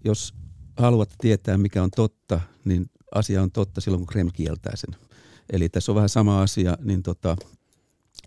jos 0.03 0.33
haluat 0.77 1.09
tietää, 1.21 1.57
mikä 1.57 1.83
on 1.83 1.91
totta, 1.91 2.41
niin 2.65 2.89
asia 3.15 3.41
on 3.41 3.51
totta 3.51 3.81
silloin, 3.81 3.99
kun 3.99 4.07
Kreml 4.07 4.31
kieltää 4.33 4.75
sen. 4.75 4.95
Eli 5.49 5.69
tässä 5.69 5.91
on 5.91 5.95
vähän 5.95 6.09
sama 6.09 6.41
asia, 6.41 6.77
niin 6.81 7.03
tota, 7.03 7.37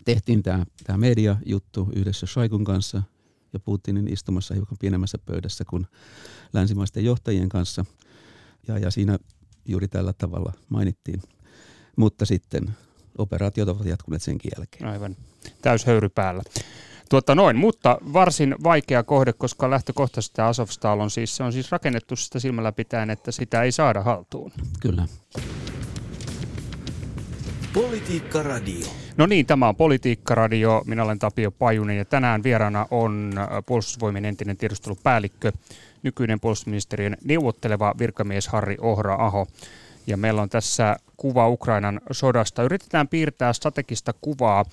tehtiin 0.05 0.43
tämä, 0.43 0.65
tämä 0.83 0.97
media-juttu 0.97 1.89
yhdessä 1.95 2.25
Shaikun 2.25 2.63
kanssa 2.63 3.03
ja 3.53 3.59
Putinin 3.59 4.13
istumassa 4.13 4.53
hiukan 4.53 4.77
pienemmässä 4.79 5.17
pöydässä 5.25 5.65
kuin 5.69 5.87
länsimaisten 6.53 7.05
johtajien 7.05 7.49
kanssa. 7.49 7.85
Ja, 8.67 8.77
ja 8.77 8.91
siinä 8.91 9.19
juuri 9.65 9.87
tällä 9.87 10.13
tavalla 10.13 10.53
mainittiin. 10.69 11.21
Mutta 11.95 12.25
sitten 12.25 12.69
operaatiot 13.17 13.69
ovat 13.69 13.85
jatkuneet 13.85 14.21
sen 14.21 14.37
jälkeen. 14.57 14.89
Aivan. 14.89 15.15
Täyshöyry 15.61 16.09
päällä. 16.09 16.43
Tuota 17.09 17.35
noin, 17.35 17.57
mutta 17.57 17.97
varsin 18.13 18.55
vaikea 18.63 19.03
kohde, 19.03 19.33
koska 19.33 19.69
lähtökohtaisesti 19.69 20.35
tämä 20.35 20.47
Azovstal 20.47 20.99
on 20.99 21.11
siis, 21.11 21.35
se 21.35 21.43
on 21.43 21.53
siis 21.53 21.71
rakennettu 21.71 22.15
sitä 22.15 22.39
silmällä 22.39 22.71
pitäen, 22.71 23.09
että 23.09 23.31
sitä 23.31 23.63
ei 23.63 23.71
saada 23.71 24.01
haltuun. 24.01 24.51
Kyllä. 24.79 25.05
Politiikka 27.73 28.43
Radio. 28.43 28.87
No 29.17 29.25
niin, 29.25 29.45
tämä 29.45 29.67
on 29.67 29.75
Politiikka 29.75 30.35
Radio. 30.35 30.81
Minä 30.85 31.03
olen 31.03 31.19
Tapio 31.19 31.51
Pajunen 31.51 31.97
ja 31.97 32.05
tänään 32.05 32.43
vieraana 32.43 32.87
on 32.91 33.33
äh, 33.37 33.47
puolustusvoimien 33.65 34.25
entinen 34.25 34.57
tiedustelupäällikkö, 34.57 35.51
nykyinen 36.03 36.39
puolustusministeriön 36.39 37.17
neuvotteleva 37.23 37.93
virkamies 37.99 38.47
Harri 38.47 38.77
Ohra-aho. 38.81 39.47
Ja 40.07 40.17
meillä 40.17 40.41
on 40.41 40.49
tässä 40.49 40.97
kuva 41.17 41.49
Ukrainan 41.49 42.01
sodasta. 42.11 42.63
Yritetään 42.63 43.07
piirtää 43.07 43.53
strategista 43.53 44.13
kuvaa 44.21 44.65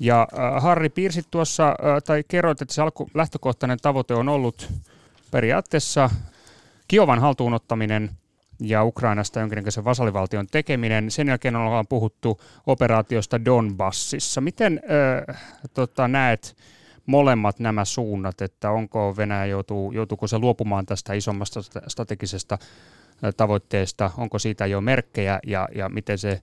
ja 0.00 0.26
äh, 0.38 0.62
Harri, 0.62 0.88
piirsit 0.88 1.26
tuossa, 1.30 1.68
äh, 1.68 2.02
tai 2.06 2.24
kerroit, 2.28 2.62
että 2.62 2.74
se 2.74 2.82
alku, 2.82 3.10
lähtökohtainen 3.14 3.78
tavoite 3.82 4.14
on 4.14 4.28
ollut 4.28 4.72
periaatteessa 5.30 6.10
Kiovan 6.88 7.18
haltuunottaminen 7.18 8.10
ja 8.60 8.84
Ukrainasta 8.84 9.40
jonkinnäköisen 9.40 9.84
vasallivaltion 9.84 10.46
tekeminen. 10.46 11.10
Sen 11.10 11.28
jälkeen 11.28 11.56
ollaan 11.56 11.86
puhuttu 11.86 12.40
operaatiosta 12.66 13.44
Donbassissa. 13.44 14.40
Miten 14.40 14.80
äh, 15.28 15.36
tota, 15.74 16.08
näet 16.08 16.56
molemmat 17.06 17.58
nämä 17.58 17.84
suunnat, 17.84 18.40
että 18.40 18.70
onko 18.70 19.16
Venäjä 19.16 19.46
joutuu, 19.46 19.92
joutuuko 19.92 20.26
se 20.26 20.38
luopumaan 20.38 20.86
tästä 20.86 21.12
isommasta 21.12 21.60
strategisesta 21.88 22.58
äh, 23.24 23.34
tavoitteesta, 23.36 24.10
onko 24.16 24.38
siitä 24.38 24.66
jo 24.66 24.80
merkkejä 24.80 25.40
ja, 25.46 25.68
ja 25.74 25.88
miten 25.88 26.18
se 26.18 26.40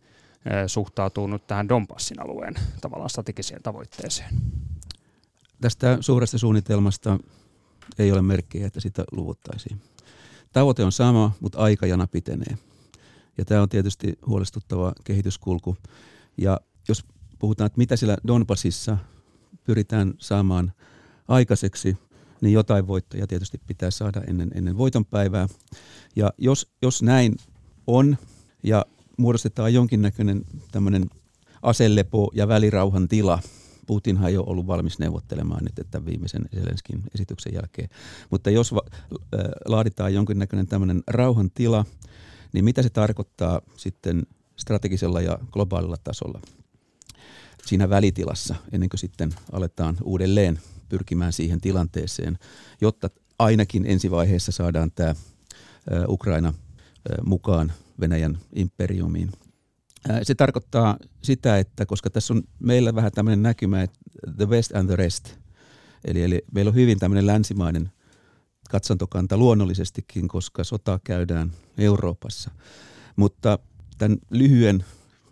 suhtautuu 0.68 1.28
nyt 1.28 1.48
tähän 1.48 1.70
Donbassin 1.70 2.22
alueen 2.22 2.54
tavallaan 2.82 3.10
strategiseen 3.10 3.64
tavoitteeseen? 3.64 4.36
Tästä 5.62 5.98
suuresta 6.00 6.38
suunnitelmasta 6.38 7.20
ei 8.00 8.12
ole 8.12 8.22
merkkiä, 8.22 8.68
että 8.68 8.80
sitä 8.80 9.04
luvuttaisiin. 9.12 9.82
Tavoite 10.54 10.84
on 10.84 10.92
sama, 10.92 11.32
mutta 11.40 11.60
aikajana 11.60 12.08
pitenee. 12.08 12.58
Ja 13.38 13.46
tämä 13.46 13.62
on 13.62 13.70
tietysti 13.70 14.20
huolestuttava 14.26 14.94
kehityskulku. 15.04 15.78
Ja 16.38 16.60
jos 16.88 17.06
puhutaan, 17.40 17.66
että 17.66 17.78
mitä 17.78 17.96
sillä 17.96 18.18
Donbassissa 18.28 18.98
pyritään 19.64 20.14
saamaan 20.18 20.72
aikaiseksi, 21.28 21.98
niin 22.42 22.54
jotain 22.54 22.88
voittoja 22.88 23.28
tietysti 23.28 23.62
pitää 23.68 23.92
saada 23.92 24.22
ennen, 24.28 24.52
ennen 24.56 24.78
voitonpäivää. 24.78 25.48
Ja 26.16 26.34
jos, 26.38 26.72
jos 26.82 27.02
näin 27.04 27.36
on, 27.88 28.18
ja 28.64 28.86
muodostetaan 29.18 29.74
jonkinnäköinen 29.74 30.46
tämmöinen 30.72 31.06
aselepo 31.62 32.32
ja 32.34 32.48
välirauhan 32.48 33.08
tila 33.08 33.40
Putinhan 33.88 34.30
ei 34.30 34.38
ole 34.38 34.46
ollut 34.48 34.68
valmis 34.68 35.00
neuvottelemaan 35.00 35.64
nyt 35.64 35.80
että 35.80 36.06
viimeisen 36.06 36.50
Zelenskin 36.56 37.04
esityksen 37.16 37.54
jälkeen. 37.54 37.90
Mutta 38.30 38.50
jos 38.50 38.74
va- 38.74 38.86
laaditaan 39.66 40.14
jonkinnäköinen 40.14 40.68
tämmöinen 40.68 41.04
rauhantila, 41.08 41.86
niin 42.54 42.66
mitä 42.66 42.84
se 42.84 42.90
tarkoittaa 42.90 43.62
sitten 43.78 44.24
strategisella 44.58 45.22
ja 45.22 45.40
globaalilla 45.52 45.98
tasolla 46.04 46.42
siinä 47.66 47.90
välitilassa, 47.90 48.56
ennen 48.72 48.90
kuin 48.90 49.00
sitten 49.00 49.34
aletaan 49.52 49.98
uudelleen 50.04 50.60
pyrkimään 50.90 51.34
siihen 51.34 51.62
tilanteeseen, 51.62 52.38
jotta 52.82 53.10
ainakin 53.40 53.86
ensivaiheessa 53.86 54.52
saadaan 54.52 54.92
tämä 54.92 55.16
Ukraina 56.08 56.54
mukaan 57.26 57.74
Venäjän 58.02 58.38
imperiumiin. 58.56 59.32
Se 60.24 60.36
tarkoittaa 60.36 60.98
sitä, 61.22 61.58
että 61.58 61.86
koska 61.86 62.10
tässä 62.10 62.34
on 62.34 62.44
meillä 62.60 62.96
vähän 62.96 63.12
tämmöinen 63.12 63.44
näkymä, 63.44 63.82
että 63.82 64.00
the 64.38 64.46
west 64.50 64.76
and 64.76 64.88
the 64.88 64.96
rest, 64.96 65.36
eli, 66.06 66.24
eli 66.24 66.42
meillä 66.54 66.70
on 66.70 66.76
hyvin 66.76 67.00
tämmöinen 67.00 67.28
länsimainen 67.28 67.92
katsantokanta 68.70 69.38
luonnollisestikin, 69.38 70.28
koska 70.28 70.64
sota 70.64 71.00
käydään 71.04 71.52
Euroopassa. 71.78 72.52
Mutta 73.16 73.60
tämän 73.98 74.18
lyhyen 74.30 74.86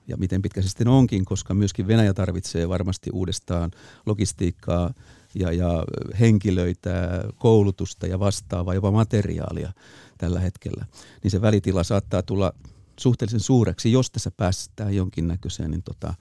ja 0.08 0.18
miten 0.18 0.42
pitkä 0.42 0.62
se 0.62 0.70
sitten 0.70 0.88
onkin, 0.88 1.26
koska 1.26 1.54
myöskin 1.54 1.88
Venäjä 1.88 2.14
tarvitsee 2.14 2.70
varmasti 2.70 3.10
uudestaan 3.14 3.72
logistiikkaa 4.06 4.94
ja, 5.36 5.52
ja 5.52 5.84
henkilöitä, 6.20 7.24
koulutusta 7.36 8.08
ja 8.08 8.20
vastaavaa, 8.20 8.74
jopa 8.74 8.92
materiaalia 8.92 9.74
tällä 10.20 10.40
hetkellä, 10.40 10.86
niin 11.24 11.32
se 11.32 11.42
välitila 11.42 11.84
saattaa 11.84 12.24
tulla 12.24 12.54
suhteellisen 13.00 13.40
suureksi, 13.40 13.92
jos 13.92 14.12
tässä 14.12 14.32
päästään 14.38 14.96
jonkinnäköiseen 14.96 15.72
niin 15.72 15.84
tota, 15.84 16.14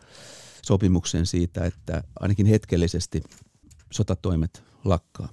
sopimukseen 0.63 1.27
siitä, 1.27 1.65
että 1.65 2.03
ainakin 2.21 2.47
hetkellisesti 2.47 3.23
sotatoimet 3.91 4.63
lakkaa. 4.85 5.29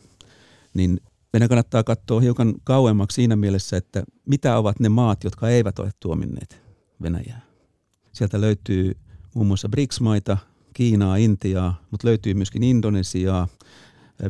Niin 0.74 1.00
meidän 1.34 1.50
kannattaa 1.50 1.84
katsoa 1.84 2.22
hiukan 2.22 2.54
kauemmaksi 2.64 3.16
siinä 3.16 3.36
mielessä, 3.36 3.78
että 3.78 4.04
mitä 4.26 4.58
ovat 4.58 4.80
ne 4.80 4.90
maat, 4.90 5.24
jotka 5.24 5.50
eivät 5.50 5.80
ole 5.80 5.92
tuominneet 6.00 6.62
Venäjää. 7.02 7.42
Sieltä 8.14 8.42
löytyy 8.42 8.98
muun 9.34 9.48
muassa 9.48 9.70
BRICS-maita, 9.70 10.38
Kiinaa, 10.74 11.16
Intiaa, 11.16 11.82
mutta 11.92 12.08
löytyy 12.08 12.34
myöskin 12.34 12.64
Indonesiaa, 12.64 13.48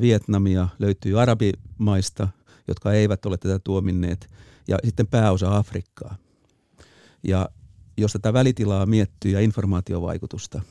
Vietnamia, 0.01 0.67
löytyy 0.79 1.21
arabimaista, 1.21 2.27
jotka 2.67 2.93
eivät 2.93 3.25
ole 3.25 3.37
tätä 3.37 3.59
tuominneet, 3.59 4.27
ja 4.67 4.77
sitten 4.83 5.07
pääosa 5.07 5.57
Afrikkaa. 5.57 6.15
Ja 7.23 7.49
jos 7.97 8.13
tätä 8.13 8.33
välitilaa 8.33 8.85
miettii 8.85 9.31
ja 9.31 9.39
informaatiovaikutusta, 9.39 10.61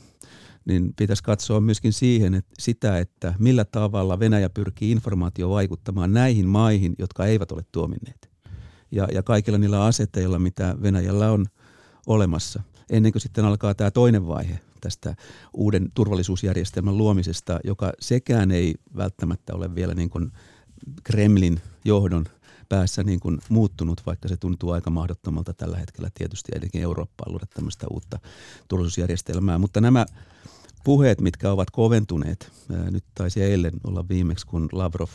niin 0.65 0.93
pitäisi 0.95 1.23
katsoa 1.23 1.61
myöskin 1.61 1.93
siihen, 1.93 2.33
että 2.33 2.55
sitä, 2.59 2.99
että 2.99 3.33
millä 3.39 3.65
tavalla 3.65 4.19
Venäjä 4.19 4.49
pyrkii 4.49 4.91
informaatio 4.91 5.49
vaikuttamaan 5.49 6.13
näihin 6.13 6.47
maihin, 6.47 6.95
jotka 6.99 7.25
eivät 7.25 7.51
ole 7.51 7.61
tuominneet. 7.71 8.29
Ja, 8.91 9.07
ja 9.13 9.23
kaikilla 9.23 9.57
niillä 9.57 9.85
asetteilla, 9.85 10.39
mitä 10.39 10.75
Venäjällä 10.81 11.31
on 11.31 11.45
olemassa, 12.07 12.63
ennen 12.89 13.11
kuin 13.11 13.21
sitten 13.21 13.45
alkaa 13.45 13.75
tämä 13.75 13.91
toinen 13.91 14.27
vaihe 14.27 14.59
tästä 14.81 15.15
uuden 15.53 15.91
turvallisuusjärjestelmän 15.93 16.97
luomisesta, 16.97 17.59
joka 17.63 17.93
sekään 17.99 18.51
ei 18.51 18.75
välttämättä 18.97 19.53
ole 19.55 19.75
vielä 19.75 19.93
niin 19.93 20.09
kuin 20.09 20.31
Kremlin 21.03 21.61
johdon 21.85 22.25
päässä 22.69 23.03
niin 23.03 23.19
kuin 23.19 23.39
muuttunut, 23.49 24.01
vaikka 24.05 24.27
se 24.27 24.37
tuntuu 24.37 24.71
aika 24.71 24.89
mahdottomalta 24.89 25.53
tällä 25.53 25.77
hetkellä 25.77 26.09
tietysti 26.13 26.51
etenkin 26.55 26.81
Eurooppaan 26.81 27.31
luoda 27.31 27.45
tämmöistä 27.53 27.87
uutta 27.89 28.19
turvallisuusjärjestelmää. 28.67 29.57
Mutta 29.57 29.81
nämä 29.81 30.05
puheet, 30.83 31.21
mitkä 31.21 31.51
ovat 31.51 31.71
koventuneet, 31.71 32.51
nyt 32.91 33.03
taisi 33.15 33.43
eilen 33.43 33.73
olla 33.83 34.07
viimeksi, 34.09 34.47
kun 34.47 34.69
Lavrov 34.71 35.09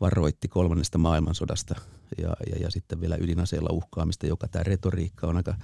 varoitti 0.00 0.48
kolmannesta 0.48 0.98
maailmansodasta 0.98 1.74
ja, 2.18 2.36
ja, 2.50 2.56
ja 2.60 2.70
sitten 2.70 3.00
vielä 3.00 3.16
ydinaseilla 3.20 3.72
uhkaamista, 3.72 4.26
joka 4.26 4.48
tämä 4.48 4.62
retoriikka 4.62 5.26
on 5.26 5.36
aika 5.36 5.54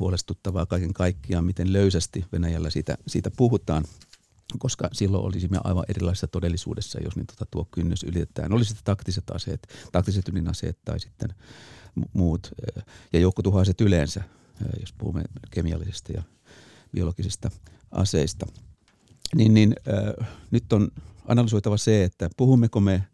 huolestuttavaa 0.00 0.66
kaiken 0.66 0.92
kaikkiaan, 0.92 1.44
miten 1.44 1.72
löysästi 1.72 2.24
Venäjällä 2.32 2.70
siitä, 2.70 2.98
siitä 3.06 3.30
puhutaan 3.36 3.84
koska 4.58 4.88
silloin 4.92 5.24
olisimme 5.24 5.58
aivan 5.64 5.84
erilaisessa 5.88 6.26
todellisuudessa, 6.26 7.00
jos 7.04 7.16
niin 7.16 7.26
tota, 7.26 7.46
tuo 7.50 7.68
kynnys 7.70 8.02
ylitetään. 8.02 8.52
Olisi 8.52 8.68
sitten 8.68 8.84
taktiset 8.84 9.30
aseet, 9.30 9.68
taktiset 9.92 10.28
ydinaseet 10.28 10.78
tai 10.84 11.00
sitten 11.00 11.34
muut 12.12 12.50
ja 13.12 13.20
joukkotuhoaseet 13.20 13.80
yleensä, 13.80 14.22
jos 14.80 14.92
puhumme 14.92 15.22
kemiallisista 15.50 16.12
ja 16.12 16.22
biologisista 16.94 17.50
aseista. 17.90 18.46
Niin, 19.34 19.54
niin 19.54 19.74
äh, 19.88 20.28
nyt 20.50 20.72
on 20.72 20.88
analysoitava 21.28 21.76
se, 21.76 22.04
että 22.04 22.30
puhummeko 22.36 22.80
me 22.80 23.04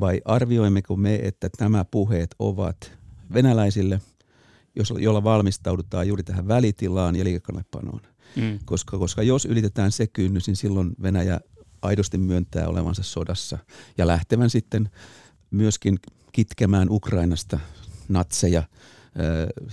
vai 0.00 0.20
arvioimmeko 0.24 0.96
me, 0.96 1.14
että 1.14 1.48
nämä 1.60 1.84
puheet 1.84 2.34
ovat 2.38 2.92
venäläisille, 3.34 4.00
jolla 4.98 5.24
valmistaudutaan 5.24 6.08
juuri 6.08 6.22
tähän 6.22 6.48
välitilaan 6.48 7.16
ja 7.16 7.24
liikekannepanoon 7.24 8.00
Mm. 8.36 8.58
Koska, 8.64 8.98
koska 8.98 9.22
jos 9.22 9.44
ylitetään 9.44 9.92
se 9.92 10.06
kynnys, 10.06 10.46
niin 10.46 10.56
silloin 10.56 10.92
Venäjä 11.02 11.40
aidosti 11.82 12.18
myöntää 12.18 12.68
olevansa 12.68 13.02
sodassa 13.02 13.58
ja 13.98 14.06
lähtevän 14.06 14.50
sitten 14.50 14.90
myöskin 15.50 15.98
kitkemään 16.32 16.90
Ukrainasta 16.90 17.58
natseja 18.08 18.58
äh, 18.58 18.66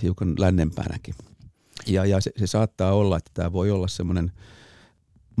hiukan 0.02 0.34
lännempänäkin. 0.38 1.14
Ja, 1.86 2.04
ja 2.04 2.20
se, 2.20 2.30
se 2.36 2.46
saattaa 2.46 2.92
olla, 2.92 3.16
että 3.16 3.30
tämä 3.34 3.52
voi 3.52 3.70
olla 3.70 3.88
semmoinen– 3.88 4.32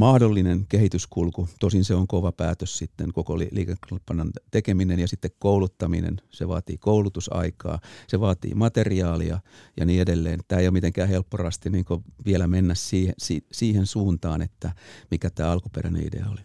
mahdollinen 0.00 0.66
kehityskulku. 0.68 1.48
Tosin 1.58 1.84
se 1.84 1.94
on 1.94 2.06
kova 2.06 2.32
päätös 2.32 2.78
sitten 2.78 3.12
koko 3.12 3.38
liikekalppanan 3.38 4.30
tekeminen 4.50 4.98
ja 4.98 5.08
sitten 5.08 5.30
kouluttaminen. 5.38 6.20
Se 6.30 6.48
vaatii 6.48 6.78
koulutusaikaa, 6.78 7.80
se 8.06 8.20
vaatii 8.20 8.54
materiaalia 8.54 9.40
ja 9.76 9.86
niin 9.86 10.00
edelleen. 10.00 10.40
Tämä 10.48 10.60
ei 10.60 10.66
ole 10.66 10.72
mitenkään 10.72 11.08
helpporasti 11.08 11.70
niin 11.70 11.84
vielä 12.24 12.46
mennä 12.46 12.74
siihen, 12.74 13.14
siihen 13.52 13.86
suuntaan, 13.86 14.42
että 14.42 14.72
mikä 15.10 15.30
tämä 15.30 15.50
alkuperäinen 15.50 16.06
idea 16.06 16.26
oli. 16.32 16.40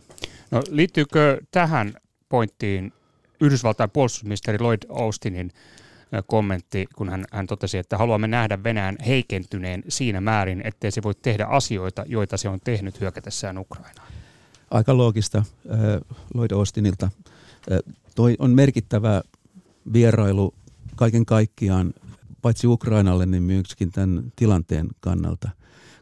No, 0.51 0.61
liittyykö 0.69 1.41
tähän 1.51 1.93
pointtiin 2.29 2.93
Yhdysvaltain 3.41 3.89
puolustusministeri 3.89 4.59
Lloyd 4.59 4.81
Austinin 4.89 5.51
kommentti, 6.27 6.87
kun 6.95 7.09
hän, 7.09 7.25
hän 7.31 7.47
totesi, 7.47 7.77
että 7.77 7.97
haluamme 7.97 8.27
nähdä 8.27 8.63
Venäjän 8.63 8.95
heikentyneen 9.07 9.83
siinä 9.87 10.21
määrin, 10.21 10.61
ettei 10.65 10.91
se 10.91 11.03
voi 11.03 11.15
tehdä 11.15 11.45
asioita, 11.45 12.03
joita 12.07 12.37
se 12.37 12.49
on 12.49 12.59
tehnyt 12.63 13.01
hyökätessään 13.01 13.57
Ukrainaan. 13.57 14.07
Aika 14.71 14.97
loogista 14.97 15.43
Lloyd 16.33 16.51
Austinilta. 16.51 17.09
Toi 18.15 18.35
on 18.39 18.51
merkittävä 18.51 19.21
vierailu 19.93 20.53
kaiken 20.95 21.25
kaikkiaan, 21.25 21.93
paitsi 22.41 22.67
Ukrainalle, 22.67 23.25
niin 23.25 23.43
myöskin 23.43 23.91
tämän 23.91 24.23
tilanteen 24.35 24.87
kannalta. 24.99 25.49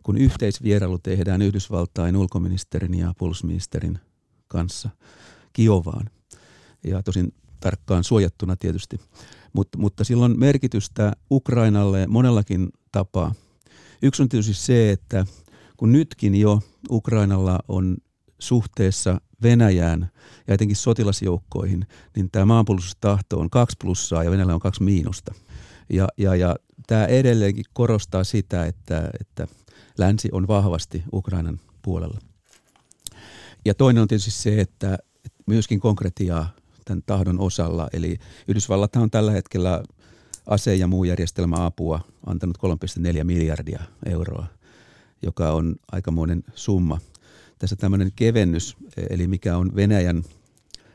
Kun 0.04 0.18
yhteisvierailu 0.18 1.00
tehdään 1.00 1.42
Yhdysvaltain 1.42 2.18
ulkoministerin 2.18 2.94
ja 2.94 3.14
puolustusministerin 3.18 4.00
kanssa 4.48 4.90
Kiovaan, 5.54 6.10
ja 6.84 7.04
tosin 7.04 7.34
tarkkaan 7.60 8.04
suojattuna 8.04 8.56
tietysti, 8.56 9.00
mutta, 9.54 9.78
mutta 9.78 10.04
sillä 10.04 10.26
on 10.26 10.40
merkitystä 10.40 11.12
Ukrainalle 11.32 12.08
monellakin 12.08 12.70
tapaa. 12.92 13.34
Yksi 14.02 14.22
on 14.22 14.30
tietysti 14.30 14.54
se, 14.54 14.92
että 14.92 15.26
kun 15.78 15.92
nytkin 15.92 16.36
jo 16.36 16.60
Ukrainalla 16.90 17.60
on 17.68 17.98
suhteessa 18.40 19.22
Venäjään 19.44 20.10
ja 20.48 20.54
etenkin 20.54 20.76
sotilasjoukkoihin, 20.76 21.88
niin 22.16 22.32
tämä 22.32 22.46
maanpuolustustahto 22.46 23.40
on 23.40 23.50
kaksi 23.50 23.78
plussaa 23.82 24.24
ja 24.24 24.32
Venäjällä 24.32 24.54
on 24.54 24.60
kaksi 24.60 24.84
miinusta. 24.84 25.34
Ja, 25.90 26.08
ja, 26.18 26.36
ja 26.36 26.56
tämä 26.88 27.06
edelleenkin 27.06 27.66
korostaa 27.74 28.24
sitä, 28.24 28.66
että, 28.66 29.10
että 29.20 29.48
länsi 29.98 30.30
on 30.32 30.48
vahvasti 30.48 31.04
Ukrainan 31.14 31.60
puolella. 31.82 32.20
Ja 33.66 33.74
toinen 33.74 34.02
on 34.02 34.08
tietysti 34.08 34.32
se, 34.32 34.62
että 34.62 34.98
myöskin 35.48 35.80
konkretiaa 35.80 36.50
tämän 36.86 37.04
tahdon 37.06 37.40
osalla. 37.40 37.90
Eli 37.94 38.18
Yhdysvallat 38.48 38.96
on 38.96 39.12
tällä 39.12 39.32
hetkellä 39.32 39.84
ase- 40.46 40.76
ja 40.76 40.88
muu 40.88 41.04
järjestelmäapua 41.04 42.00
antanut 42.26 42.58
3,4 42.58 43.24
miljardia 43.24 43.84
euroa, 44.06 44.46
joka 45.22 45.52
on 45.52 45.76
aikamoinen 45.92 46.44
summa. 46.56 47.00
Tässä 47.60 47.76
tämmöinen 47.76 48.12
kevennys, 48.16 48.78
eli 49.10 49.28
mikä 49.28 49.58
on 49.58 49.76
Venäjän 49.76 50.24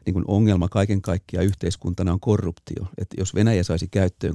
niin 0.09 0.15
kuin 0.15 0.25
ongelma 0.29 0.69
kaiken 0.69 1.03
kaikkiaan 1.03 1.47
yhteiskuntana 1.47 2.13
on 2.13 2.21
korruptio. 2.21 2.87
Että 2.99 3.17
jos 3.19 3.35
Venäjä 3.35 3.63
saisi 3.63 3.89
käyttöön 3.89 4.35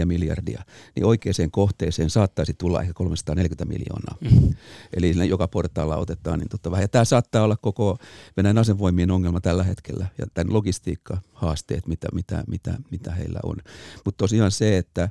3,4 0.00 0.04
miljardia, 0.04 0.62
niin 0.96 1.06
oikeaan 1.06 1.50
kohteeseen 1.50 2.10
saattaisi 2.10 2.54
tulla 2.54 2.80
ehkä 2.80 2.92
340 2.92 3.64
miljoonaa. 3.64 4.16
Mm. 4.20 4.54
Eli 4.96 5.28
joka 5.28 5.48
portaalla 5.48 5.96
otetaan 5.96 6.38
niin 6.38 6.48
totta 6.48 6.70
vähän. 6.70 6.84
Ja 6.84 6.88
tämä 6.88 7.04
saattaa 7.04 7.44
olla 7.44 7.56
koko 7.56 7.98
Venäjän 8.36 8.58
asevoimien 8.58 9.10
ongelma 9.10 9.40
tällä 9.40 9.64
hetkellä 9.64 10.06
ja 10.18 10.26
tämän 10.34 10.52
logistiikka-haasteet, 10.52 11.86
mitä, 11.86 12.08
mitä, 12.12 12.44
mitä, 12.46 12.78
mitä 12.90 13.12
heillä 13.12 13.40
on. 13.42 13.56
Mutta 14.04 14.18
tosiaan 14.18 14.50
se, 14.50 14.78
että 14.78 15.08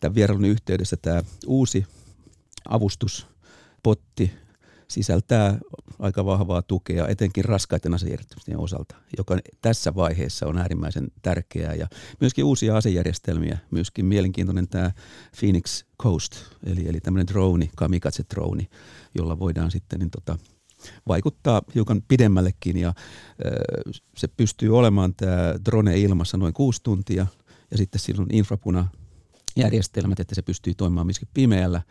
tämän 0.00 0.14
vierailun 0.14 0.44
yhteydessä 0.44 0.96
tämä 0.96 1.22
uusi 1.46 1.86
avustuspotti 2.68 4.43
sisältää 4.94 5.58
aika 5.98 6.24
vahvaa 6.24 6.62
tukea, 6.62 7.08
etenkin 7.08 7.44
raskaiden 7.44 7.94
asejärjestelmien 7.94 8.58
osalta, 8.58 8.94
joka 9.18 9.38
tässä 9.62 9.94
vaiheessa 9.94 10.46
on 10.46 10.58
äärimmäisen 10.58 11.08
tärkeää. 11.22 11.74
Ja 11.74 11.86
myöskin 12.20 12.44
uusia 12.44 12.76
asejärjestelmiä, 12.76 13.58
myöskin 13.70 14.06
mielenkiintoinen 14.06 14.68
tämä 14.68 14.92
Phoenix 15.40 15.84
Coast, 16.02 16.36
eli, 16.66 16.88
eli 16.88 17.00
tämmöinen 17.00 17.26
drone, 17.26 17.70
kamikaze 17.76 18.22
drone, 18.34 18.66
jolla 19.14 19.38
voidaan 19.38 19.70
sitten 19.70 19.98
niin 19.98 20.10
tota, 20.10 20.38
vaikuttaa 21.08 21.62
hiukan 21.74 22.02
pidemmällekin 22.08 22.76
ja 22.76 22.94
se 24.16 24.28
pystyy 24.28 24.78
olemaan 24.78 25.14
tämä 25.14 25.54
drone 25.64 26.00
ilmassa 26.00 26.36
noin 26.36 26.54
kuusi 26.54 26.82
tuntia 26.82 27.26
ja 27.70 27.76
sitten 27.76 28.00
silloin 28.00 28.34
infrapuna 28.34 28.88
järjestelmät, 29.56 30.20
että 30.20 30.34
se 30.34 30.42
pystyy 30.42 30.74
toimimaan 30.74 31.06
myöskin 31.06 31.28
pimeällä 31.34 31.82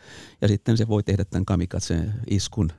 ja 0.41 0.47
sitten 0.47 0.77
se 0.77 0.87
voi 0.87 1.03
tehdä 1.03 1.25
tämän 1.25 1.45
kamikaze 1.45 2.05
iskun 2.29 2.69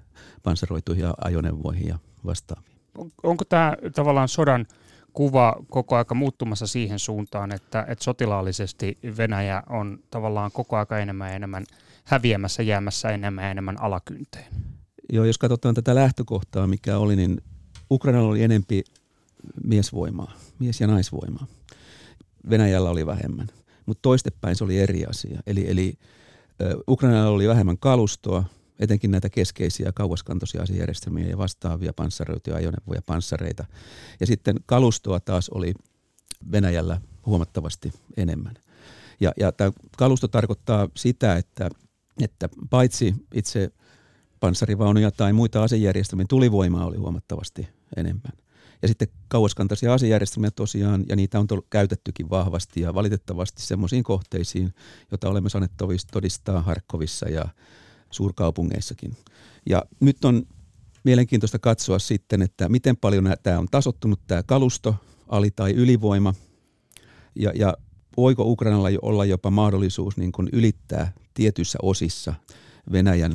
panssaroituihin 0.42 1.04
ajoneuvoihin 1.24 1.88
ja 1.88 1.98
vastaaviin. 2.24 2.78
Onko 3.22 3.44
tämä 3.44 3.76
tavallaan 3.94 4.28
sodan 4.28 4.66
kuva 5.12 5.56
koko 5.70 5.96
aika 5.96 6.14
muuttumassa 6.14 6.66
siihen 6.66 6.98
suuntaan, 6.98 7.52
että, 7.52 7.84
että 7.88 8.04
sotilaallisesti 8.04 8.98
Venäjä 9.16 9.62
on 9.68 9.98
tavallaan 10.10 10.52
koko 10.52 10.76
aika 10.76 10.98
enemmän 10.98 11.28
ja 11.28 11.36
enemmän 11.36 11.64
häviämässä, 12.04 12.62
jäämässä 12.62 13.10
enemmän 13.10 13.44
ja 13.44 13.50
enemmän 13.50 13.82
alakynteen? 13.82 14.46
Joo, 15.12 15.24
jos 15.24 15.38
katsotaan 15.38 15.74
tätä 15.74 15.94
lähtökohtaa, 15.94 16.66
mikä 16.66 16.98
oli, 16.98 17.16
niin 17.16 17.40
Ukrainalla 17.90 18.28
oli 18.28 18.42
enempi 18.42 18.84
miesvoimaa, 19.64 20.32
mies- 20.58 20.80
ja 20.80 20.86
naisvoimaa. 20.86 21.46
Venäjällä 22.50 22.90
oli 22.90 23.06
vähemmän, 23.06 23.48
mutta 23.86 24.02
toistepäin 24.02 24.56
se 24.56 24.64
oli 24.64 24.78
eri 24.78 25.06
asia. 25.06 25.40
Eli, 25.46 25.70
eli 25.70 25.94
Ukrainalla 26.88 27.30
oli 27.30 27.48
vähemmän 27.48 27.78
kalustoa, 27.78 28.44
etenkin 28.78 29.10
näitä 29.10 29.30
keskeisiä 29.30 29.92
kauaskantoisia 29.94 30.62
asejärjestelmiä 30.62 31.26
ja 31.26 31.38
vastaavia 31.38 31.92
panssaroituja 31.92 32.56
ajoneuvoja, 32.56 33.02
panssareita. 33.06 33.64
Ja 34.20 34.26
sitten 34.26 34.56
kalustoa 34.66 35.20
taas 35.20 35.48
oli 35.48 35.74
Venäjällä 36.52 37.00
huomattavasti 37.26 37.92
enemmän. 38.16 38.54
Ja, 39.20 39.32
ja 39.40 39.52
tämä 39.52 39.72
kalusto 39.96 40.28
tarkoittaa 40.28 40.88
sitä, 40.96 41.36
että, 41.36 41.70
että 42.22 42.48
paitsi 42.70 43.14
itse 43.34 43.70
panssarivaunuja 44.40 45.10
tai 45.10 45.32
muita 45.32 45.62
asejärjestelmiä, 45.62 46.26
tulivoimaa 46.28 46.86
oli 46.86 46.96
huomattavasti 46.96 47.68
enemmän. 47.96 48.32
Ja 48.84 48.88
sitten 48.88 49.08
kauaskantaisia 49.28 49.94
asejärjestelmiä 49.94 50.50
tosiaan, 50.50 51.04
ja 51.08 51.16
niitä 51.16 51.40
on 51.40 51.46
käytettykin 51.70 52.30
vahvasti 52.30 52.80
ja 52.80 52.94
valitettavasti 52.94 53.62
semmoisiin 53.62 54.04
kohteisiin, 54.04 54.74
joita 55.10 55.28
olemme 55.28 55.48
saaneet 55.48 55.72
todistaa 56.12 56.62
Harkovissa 56.62 57.28
ja 57.28 57.44
suurkaupungeissakin. 58.10 59.16
Ja 59.68 59.82
nyt 60.00 60.24
on 60.24 60.42
mielenkiintoista 61.04 61.58
katsoa 61.58 61.98
sitten, 61.98 62.42
että 62.42 62.68
miten 62.68 62.96
paljon 62.96 63.34
tämä 63.42 63.58
on 63.58 63.68
tasottunut 63.70 64.20
tämä 64.26 64.42
kalusto, 64.42 64.94
ali- 65.28 65.50
tai 65.50 65.72
ylivoima, 65.72 66.34
ja, 67.34 67.52
ja 67.54 67.76
voiko 68.16 68.42
Ukrainalla 68.42 68.88
olla 69.02 69.24
jopa 69.24 69.50
mahdollisuus 69.50 70.16
niin 70.16 70.32
kuin 70.32 70.48
ylittää 70.52 71.12
tietyissä 71.34 71.78
osissa 71.82 72.34
Venäjän 72.92 73.34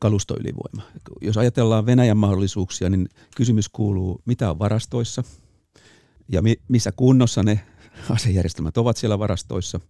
kalustoylivoima. 0.00 0.82
Jos 1.20 1.36
ajatellaan 1.36 1.86
Venäjän 1.86 2.16
mahdollisuuksia, 2.16 2.90
niin 2.90 3.08
kysymys 3.36 3.68
kuuluu, 3.68 4.20
mitä 4.24 4.50
on 4.50 4.58
varastoissa 4.58 5.24
ja 6.28 6.42
mi- 6.42 6.60
missä 6.68 6.92
kunnossa 6.96 7.42
ne 7.42 7.60
asejärjestelmät 8.10 8.78
ovat 8.78 8.96
siellä 8.96 9.18
varastoissa. 9.18 9.80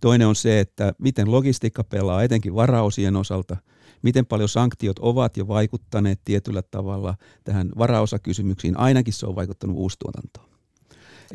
Toinen 0.00 0.28
on 0.28 0.36
se, 0.36 0.60
että 0.60 0.92
miten 0.98 1.30
logistiikka 1.30 1.84
pelaa, 1.84 2.22
etenkin 2.22 2.54
varaosien 2.54 3.16
osalta, 3.16 3.56
miten 4.02 4.26
paljon 4.26 4.48
sanktiot 4.48 4.98
ovat 4.98 5.36
jo 5.36 5.48
vaikuttaneet 5.48 6.20
tietyllä 6.24 6.62
tavalla 6.62 7.14
tähän 7.44 7.70
varaosakysymyksiin. 7.78 8.78
Ainakin 8.78 9.14
se 9.14 9.26
on 9.26 9.36
vaikuttanut 9.36 9.76
uustuotantoon. 9.76 10.55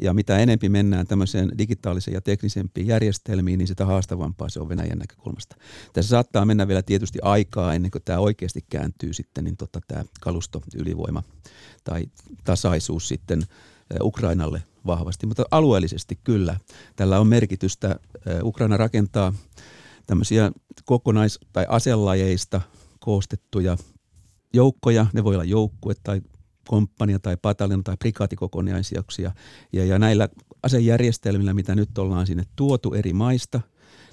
Ja 0.01 0.13
mitä 0.13 0.37
enempi 0.37 0.69
mennään 0.69 1.07
tämmöiseen 1.07 1.57
digitaaliseen 1.57 2.13
ja 2.13 2.21
teknisempiin 2.21 2.87
järjestelmiin, 2.87 3.57
niin 3.57 3.67
sitä 3.67 3.85
haastavampaa 3.85 4.49
se 4.49 4.59
on 4.59 4.69
Venäjän 4.69 4.97
näkökulmasta. 4.97 5.55
Tässä 5.93 6.09
saattaa 6.09 6.45
mennä 6.45 6.67
vielä 6.67 6.81
tietysti 6.81 7.19
aikaa 7.21 7.73
ennen 7.73 7.91
kuin 7.91 8.03
tämä 8.05 8.19
oikeasti 8.19 8.65
kääntyy 8.69 9.13
sitten 9.13 9.43
niin 9.43 9.57
tota, 9.57 9.79
tämä 9.87 10.03
kalusto, 10.21 10.61
ylivoima 10.75 11.23
tai 11.83 12.05
tasaisuus 12.43 13.07
sitten 13.07 13.43
Ukrainalle 14.01 14.63
vahvasti, 14.85 15.25
mutta 15.25 15.43
alueellisesti 15.51 16.19
kyllä. 16.23 16.57
Tällä 16.95 17.19
on 17.19 17.27
merkitystä. 17.27 17.99
Ukraina 18.43 18.77
rakentaa 18.77 19.33
tämmöisiä 20.07 20.51
kokonais- 20.85 21.39
tai 21.53 21.65
aselajeista 21.69 22.61
koostettuja 22.99 23.77
joukkoja. 24.53 25.05
Ne 25.13 25.23
voi 25.23 25.35
olla 25.35 25.43
joukkue 25.43 25.93
tai 26.03 26.21
komppania 26.71 27.19
tai 27.19 27.37
pataljon 27.37 27.83
tai 27.83 27.97
prikaatikokonaisuuksia. 27.97 29.31
Ja, 29.73 29.85
ja 29.85 29.99
näillä 29.99 30.29
asejärjestelmillä, 30.63 31.53
mitä 31.53 31.75
nyt 31.75 31.97
ollaan 31.97 32.27
sinne 32.27 32.43
tuotu 32.55 32.93
eri 32.93 33.13
maista, 33.13 33.61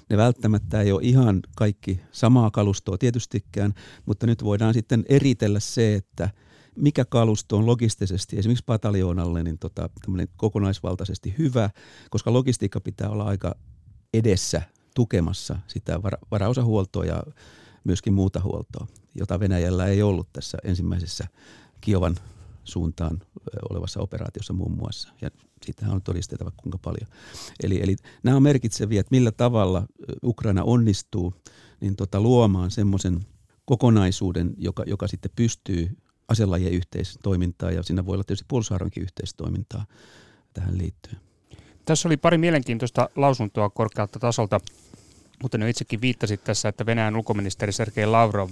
ne 0.09 0.17
välttämättä 0.17 0.81
ei 0.81 0.91
ole 0.91 1.01
ihan 1.03 1.39
kaikki 1.55 2.01
samaa 2.11 2.51
kalustoa 2.51 2.97
tietystikään, 2.97 3.73
mutta 4.05 4.27
nyt 4.27 4.43
voidaan 4.43 4.73
sitten 4.73 5.05
eritellä 5.09 5.59
se, 5.59 5.95
että 5.95 6.29
mikä 6.75 7.05
kalusto 7.05 7.57
on 7.57 7.65
logistisesti 7.65 8.39
esimerkiksi 8.39 8.65
pataljoonalle 8.65 9.43
niin 9.43 9.59
tota, 9.59 9.89
kokonaisvaltaisesti 10.37 11.35
hyvä, 11.37 11.69
koska 12.09 12.33
logistiikka 12.33 12.79
pitää 12.79 13.09
olla 13.09 13.23
aika 13.23 13.55
edessä 14.13 14.61
tukemassa 14.95 15.59
sitä 15.67 16.03
vara- 16.03 16.27
varaosahuoltoa 16.31 17.05
ja 17.05 17.23
myöskin 17.83 18.13
muuta 18.13 18.41
huoltoa, 18.43 18.87
jota 19.15 19.39
Venäjällä 19.39 19.85
ei 19.85 20.01
ollut 20.01 20.27
tässä 20.33 20.57
ensimmäisessä 20.63 21.27
Kiovan 21.81 22.15
suuntaan 22.69 23.19
olevassa 23.69 23.99
operaatiossa 23.99 24.53
muun 24.53 24.77
muassa. 24.77 25.09
Ja 25.21 25.29
siitähän 25.65 25.95
on 25.95 26.01
todistettava 26.01 26.51
kuinka 26.57 26.77
paljon. 26.77 27.07
Eli, 27.63 27.79
eli 27.83 27.95
nämä 28.23 28.37
on 28.37 28.43
merkitseviä, 28.43 28.99
että 28.99 29.15
millä 29.15 29.31
tavalla 29.31 29.85
Ukraina 30.23 30.63
onnistuu 30.63 31.33
niin 31.81 31.95
tota, 31.95 32.21
luomaan 32.21 32.71
semmoisen 32.71 33.19
kokonaisuuden, 33.65 34.53
joka, 34.57 34.83
joka 34.87 35.07
sitten 35.07 35.31
pystyy 35.35 35.97
aselajien 36.27 36.73
yhteistoimintaa 36.73 37.71
ja 37.71 37.83
siinä 37.83 38.05
voi 38.05 38.13
olla 38.13 38.23
tietysti 38.23 38.45
puolustusarvonkin 38.47 39.03
yhteistoimintaa 39.03 39.85
tähän 40.53 40.77
liittyen. 40.77 41.21
Tässä 41.85 42.07
oli 42.07 42.17
pari 42.17 42.37
mielenkiintoista 42.37 43.09
lausuntoa 43.15 43.69
korkealta 43.69 44.19
tasolta, 44.19 44.59
mutta 45.41 45.57
ne 45.57 45.69
itsekin 45.69 46.01
viittasit 46.01 46.43
tässä, 46.43 46.69
että 46.69 46.85
Venäjän 46.85 47.15
ulkoministeri 47.15 47.71
Sergei 47.71 48.05
Lavrov 48.05 48.51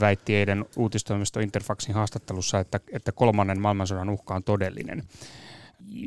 väitti 0.00 0.34
eilen 0.34 0.64
uutistoimisto 0.76 1.40
Interfaxin 1.40 1.94
haastattelussa, 1.94 2.58
että, 2.60 2.80
että 2.92 3.12
kolmannen 3.12 3.60
maailmansodan 3.60 4.10
uhka 4.10 4.34
on 4.34 4.44
todellinen. 4.44 5.02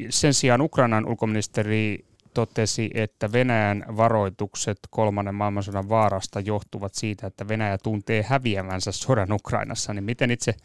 Sen 0.10 0.34
sijaan 0.34 0.62
Ukrainan 0.62 1.08
ulkoministeri 1.08 2.06
totesi, 2.34 2.90
että 2.94 3.32
Venäjän 3.32 3.86
varoitukset 3.98 4.80
kolmannen 4.90 5.36
maailmansodan 5.36 5.90
vaarasta 5.90 6.40
johtuvat 6.40 6.94
siitä, 6.96 7.28
että 7.28 7.48
Venäjä 7.48 7.78
tuntee 7.78 8.24
häviävänsä 8.28 8.92
sodan 8.92 9.32
Ukrainassa. 9.32 9.94
Niin 9.94 10.04
miten 10.04 10.32
itse 10.32 10.52
äh, 10.52 10.58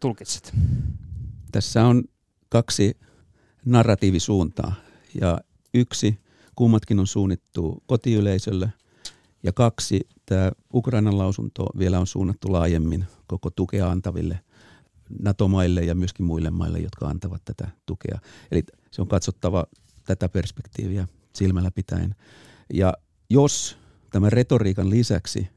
tulkitset? 0.00 0.52
Tässä 1.52 1.84
on 1.84 2.04
kaksi 2.48 2.96
narratiivisuuntaa 3.64 4.74
ja 5.20 5.40
yksi, 5.74 6.20
kummatkin 6.56 6.98
on 7.00 7.06
suunnittu 7.06 7.82
kotiyleisölle 7.86 8.72
ja 9.42 9.52
kaksi, 9.52 10.00
tämä 10.26 10.52
Ukrainan 10.74 11.18
lausunto 11.18 11.66
vielä 11.78 11.98
on 11.98 12.06
suunnattu 12.06 12.52
laajemmin 12.52 13.04
koko 13.26 13.50
tukea 13.50 13.90
antaville 13.90 14.40
NATO-maille 15.22 15.80
ja 15.80 15.94
myöskin 15.94 16.26
muille 16.26 16.50
maille, 16.50 16.78
jotka 16.78 17.08
antavat 17.08 17.42
tätä 17.44 17.68
tukea. 17.86 18.18
Eli 18.50 18.62
se 18.90 19.02
on 19.02 19.08
katsottava 19.08 19.66
tätä 20.04 20.28
perspektiiviä 20.28 21.08
silmällä 21.34 21.70
pitäen. 21.70 22.14
Ja 22.74 22.94
jos 23.30 23.76
tämän 24.10 24.32
retoriikan 24.32 24.90
lisäksi 24.90 25.48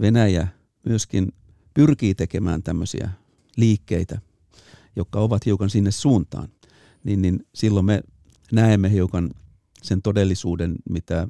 Venäjä 0.00 0.48
myöskin 0.86 1.32
pyrkii 1.74 2.14
tekemään 2.14 2.62
tämmöisiä 2.62 3.10
liikkeitä, 3.56 4.20
jotka 4.96 5.20
ovat 5.20 5.46
hiukan 5.46 5.70
sinne 5.70 5.90
suuntaan, 5.90 6.48
niin, 7.04 7.22
niin 7.22 7.46
silloin 7.54 7.86
me 7.86 8.02
näemme 8.52 8.90
hiukan 8.92 9.30
sen 9.82 10.02
todellisuuden, 10.02 10.74
mitä 10.90 11.28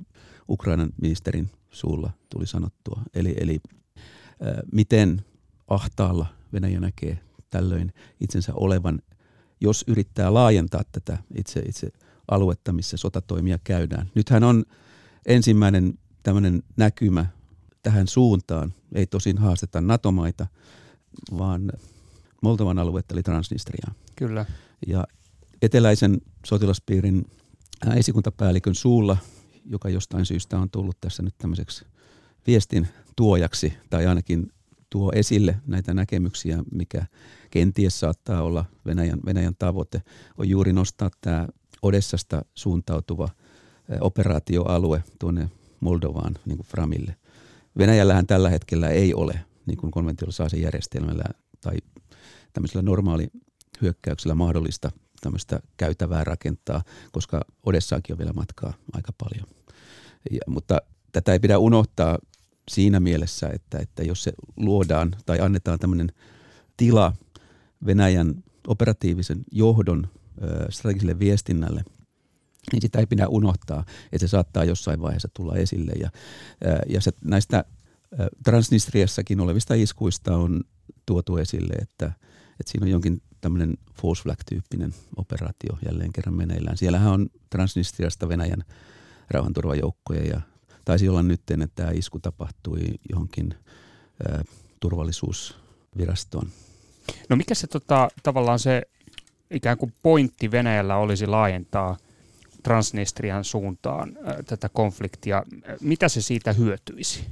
Ukrainan 0.49 0.91
ministerin 1.03 1.51
suulla 1.73 2.11
tuli 2.31 2.47
sanottua. 2.47 3.03
Eli, 3.15 3.35
eli 3.41 3.61
äh, 3.67 4.55
miten 4.73 5.25
ahtaalla 5.69 6.27
Venäjä 6.53 6.81
näkee 6.81 7.19
tällöin 7.51 7.93
itsensä 8.21 8.53
olevan, 8.55 9.03
jos 9.61 9.85
yrittää 9.87 10.35
laajentaa 10.35 10.83
tätä 10.93 11.19
itse, 11.37 11.61
itse 11.61 11.89
aluetta, 12.31 12.73
missä 12.73 12.97
sotatoimia 12.97 13.59
käydään. 13.65 14.11
Nythän 14.15 14.45
on 14.45 14.65
ensimmäinen 15.27 15.99
tämmöinen 16.23 16.63
näkymä 16.77 17.27
tähän 17.83 18.09
suuntaan. 18.09 18.73
Ei 18.95 19.07
tosin 19.07 19.39
haasteta 19.39 19.81
NATO-maita, 19.81 20.47
vaan 21.39 21.73
Moldovan 22.43 22.79
aluetta 22.79 23.15
eli 23.15 23.23
Transnistriaa. 23.23 23.95
Kyllä. 24.17 24.47
Ja 24.87 25.07
eteläisen 25.63 26.21
sotilaspiirin 26.47 27.25
esikuntapäällikön 27.97 28.75
suulla 28.75 29.17
joka 29.65 29.89
jostain 29.89 30.27
syystä 30.27 30.59
on 30.59 30.71
tullut 30.71 30.97
tässä 31.01 31.23
nyt 31.23 31.35
tämmöiseksi 31.39 31.85
viestin 32.47 32.89
tuojaksi 33.17 33.73
tai 33.91 34.07
ainakin 34.07 34.53
tuo 34.91 35.13
esille 35.15 35.57
näitä 35.67 35.95
näkemyksiä, 35.95 36.63
mikä 36.73 37.07
kenties 37.51 38.01
saattaa 38.01 38.43
olla 38.43 38.65
Venäjän, 38.87 39.21
Venäjän 39.27 39.55
tavoite, 39.59 40.03
on 40.39 40.49
juuri 40.49 40.73
nostaa 40.73 41.11
tämä 41.21 41.49
Odessasta 41.83 42.45
suuntautuva 42.55 43.29
operaatioalue 44.01 45.05
tuonne 45.19 45.51
Moldovaan 45.81 46.35
niin 46.47 46.57
kuin 46.57 46.67
Framille. 46.67 47.17
Venäjällähän 47.79 48.27
tällä 48.27 48.51
hetkellä 48.51 48.89
ei 48.89 49.15
ole 49.15 49.41
niin 49.67 49.77
kuin 49.77 49.91
konventiollisella 49.91 50.63
järjestelmällä 50.63 51.25
tai 51.61 51.77
tämmöisellä 52.53 52.83
normaali 52.83 53.29
hyökkäyksellä 53.83 54.35
mahdollista 54.35 54.91
tämmöistä 55.23 55.61
käytävää 55.77 56.25
rakentaa, 56.25 56.83
koska 57.13 57.41
Odessaakin 57.67 58.15
on 58.15 58.19
vielä 58.19 58.33
matkaa 58.33 58.73
aika 58.93 59.13
paljon. 59.19 59.49
Ja, 60.31 60.41
mutta 60.47 60.83
tätä 61.13 61.33
ei 61.33 61.41
pidä 61.41 61.59
unohtaa 61.59 62.19
siinä 62.71 63.01
mielessä, 63.01 63.49
että, 63.49 63.79
että 63.79 64.03
jos 64.03 64.23
se 64.23 64.33
luodaan 64.57 65.17
tai 65.27 65.41
annetaan 65.41 65.79
tämmöinen 65.79 66.13
tila 66.77 67.13
Venäjän 67.87 68.35
operatiivisen 68.67 69.45
johdon 69.53 70.09
strategiselle 70.71 71.19
viestinnälle, 71.19 71.85
niin 72.73 72.83
sitä 72.83 72.99
ei 72.99 73.07
pidä 73.07 73.29
unohtaa, 73.29 73.85
että 74.13 74.27
se 74.27 74.29
saattaa 74.29 74.65
jossain 74.65 75.03
vaiheessa 75.03 75.29
tulla 75.37 75.57
esille. 75.57 75.93
Ja, 75.93 76.11
ja 76.89 77.01
se, 77.01 77.11
näistä 77.25 77.65
Transnistriassakin 78.45 79.41
olevista 79.41 79.75
iskuista 79.75 80.37
on 80.37 80.61
tuotu 81.07 81.37
esille, 81.37 81.75
että, 81.75 82.07
että 82.61 82.73
siinä 82.73 82.85
on 82.85 82.91
jonkin 82.91 83.23
tämmöinen 83.43 83.75
false 83.95 84.23
flag-tyyppinen 84.23 84.95
operaatio 85.17 85.79
jälleen 85.87 86.13
kerran 86.13 86.35
meneillään. 86.35 86.77
Siellähän 86.77 87.13
on 87.13 87.29
Transnistriasta 87.51 88.29
Venäjän 88.29 88.65
rauhanturvajoukkoja 89.31 90.27
ja 90.27 90.41
taisi 90.85 91.09
olla 91.09 91.23
nyt, 91.23 91.41
että 91.51 91.69
tämä 91.75 91.91
isku 91.91 92.19
tapahtui 92.19 92.81
johonkin 93.11 93.55
ä, 93.55 94.45
turvallisuusvirastoon. 94.81 96.49
No 97.29 97.37
mikä 97.37 97.55
se 97.55 97.67
tota, 97.67 98.09
tavallaan 98.23 98.59
se 98.59 98.83
ikään 99.51 99.79
kuin 99.79 99.93
pointti 100.03 100.51
Venäjällä 100.51 100.97
olisi 100.97 101.27
laajentaa 101.27 101.97
Transnistrian 102.63 103.45
suuntaan 103.45 104.19
ä, 104.27 104.43
tätä 104.43 104.69
konfliktia? 104.69 105.43
Mitä 105.81 106.09
se 106.09 106.23
siitä 106.23 106.53
hyötyisi? 106.53 107.25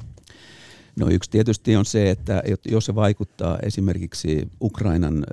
No 1.00 1.08
yksi 1.10 1.30
tietysti 1.30 1.76
on 1.76 1.84
se, 1.84 2.10
että 2.10 2.42
jos 2.70 2.84
se 2.84 2.94
vaikuttaa 2.94 3.58
esimerkiksi 3.62 4.48
Ukrainan 4.62 5.24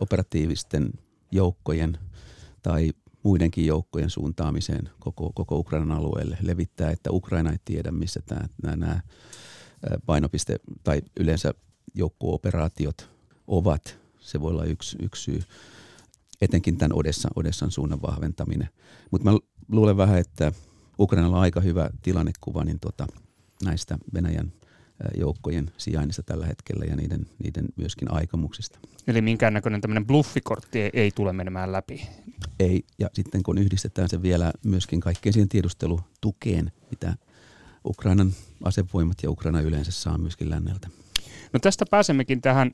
operatiivisten 0.00 0.90
joukkojen 1.32 1.98
tai 2.62 2.92
muidenkin 3.22 3.66
joukkojen 3.66 4.10
suuntaamiseen 4.10 4.90
koko, 5.00 5.32
koko 5.34 5.56
Ukrainan 5.56 5.92
alueelle, 5.92 6.38
levittää, 6.42 6.90
että 6.90 7.10
Ukraina 7.12 7.50
ei 7.50 7.58
tiedä, 7.64 7.90
missä 7.90 8.20
tämä, 8.26 8.40
nämä 8.62 9.00
painopiste 10.06 10.56
tai 10.84 11.02
yleensä 11.20 11.54
joukko-operaatiot 11.94 13.10
ovat. 13.46 13.98
Se 14.18 14.40
voi 14.40 14.50
olla 14.50 14.64
yksi, 14.64 14.96
yksi 15.02 15.22
syy, 15.22 15.42
etenkin 16.40 16.76
tämän 16.76 16.98
Odessa, 16.98 17.28
Odessan 17.36 17.70
suunnan 17.70 18.02
vahventaminen. 18.02 18.68
Mutta 19.10 19.30
mä 19.30 19.38
luulen 19.68 19.96
vähän, 19.96 20.18
että 20.18 20.52
Ukrainalla 20.98 21.36
on 21.36 21.42
aika 21.42 21.60
hyvä 21.60 21.90
tilannekuva 22.02 22.64
niin 22.64 22.80
tota, 22.80 23.06
näistä 23.64 23.98
Venäjän 24.14 24.52
joukkojen 25.18 25.70
sijainnista 25.76 26.22
tällä 26.22 26.46
hetkellä 26.46 26.84
ja 26.84 26.96
niiden, 26.96 27.26
niiden 27.44 27.64
myöskin 27.76 28.12
aikomuksista. 28.12 28.78
Eli 29.06 29.20
minkäännäköinen 29.20 29.80
tämmöinen 29.80 30.06
bluffikortti 30.06 30.80
ei, 30.80 30.90
ei 30.94 31.10
tule 31.10 31.32
menemään 31.32 31.72
läpi? 31.72 32.08
Ei, 32.60 32.84
ja 32.98 33.10
sitten 33.12 33.42
kun 33.42 33.58
yhdistetään 33.58 34.08
se 34.08 34.22
vielä 34.22 34.52
myöskin 34.64 35.00
kaikkeen 35.00 35.32
siihen 35.32 35.48
tiedustelutukeen, 35.48 36.72
mitä 36.90 37.16
Ukrainan 37.84 38.32
asevoimat 38.64 39.22
ja 39.22 39.30
Ukraina 39.30 39.60
yleensä 39.60 39.92
saa 39.92 40.18
myöskin 40.18 40.50
länneltä. 40.50 40.88
No 41.52 41.60
tästä 41.60 41.84
pääsemmekin 41.90 42.40
tähän 42.40 42.70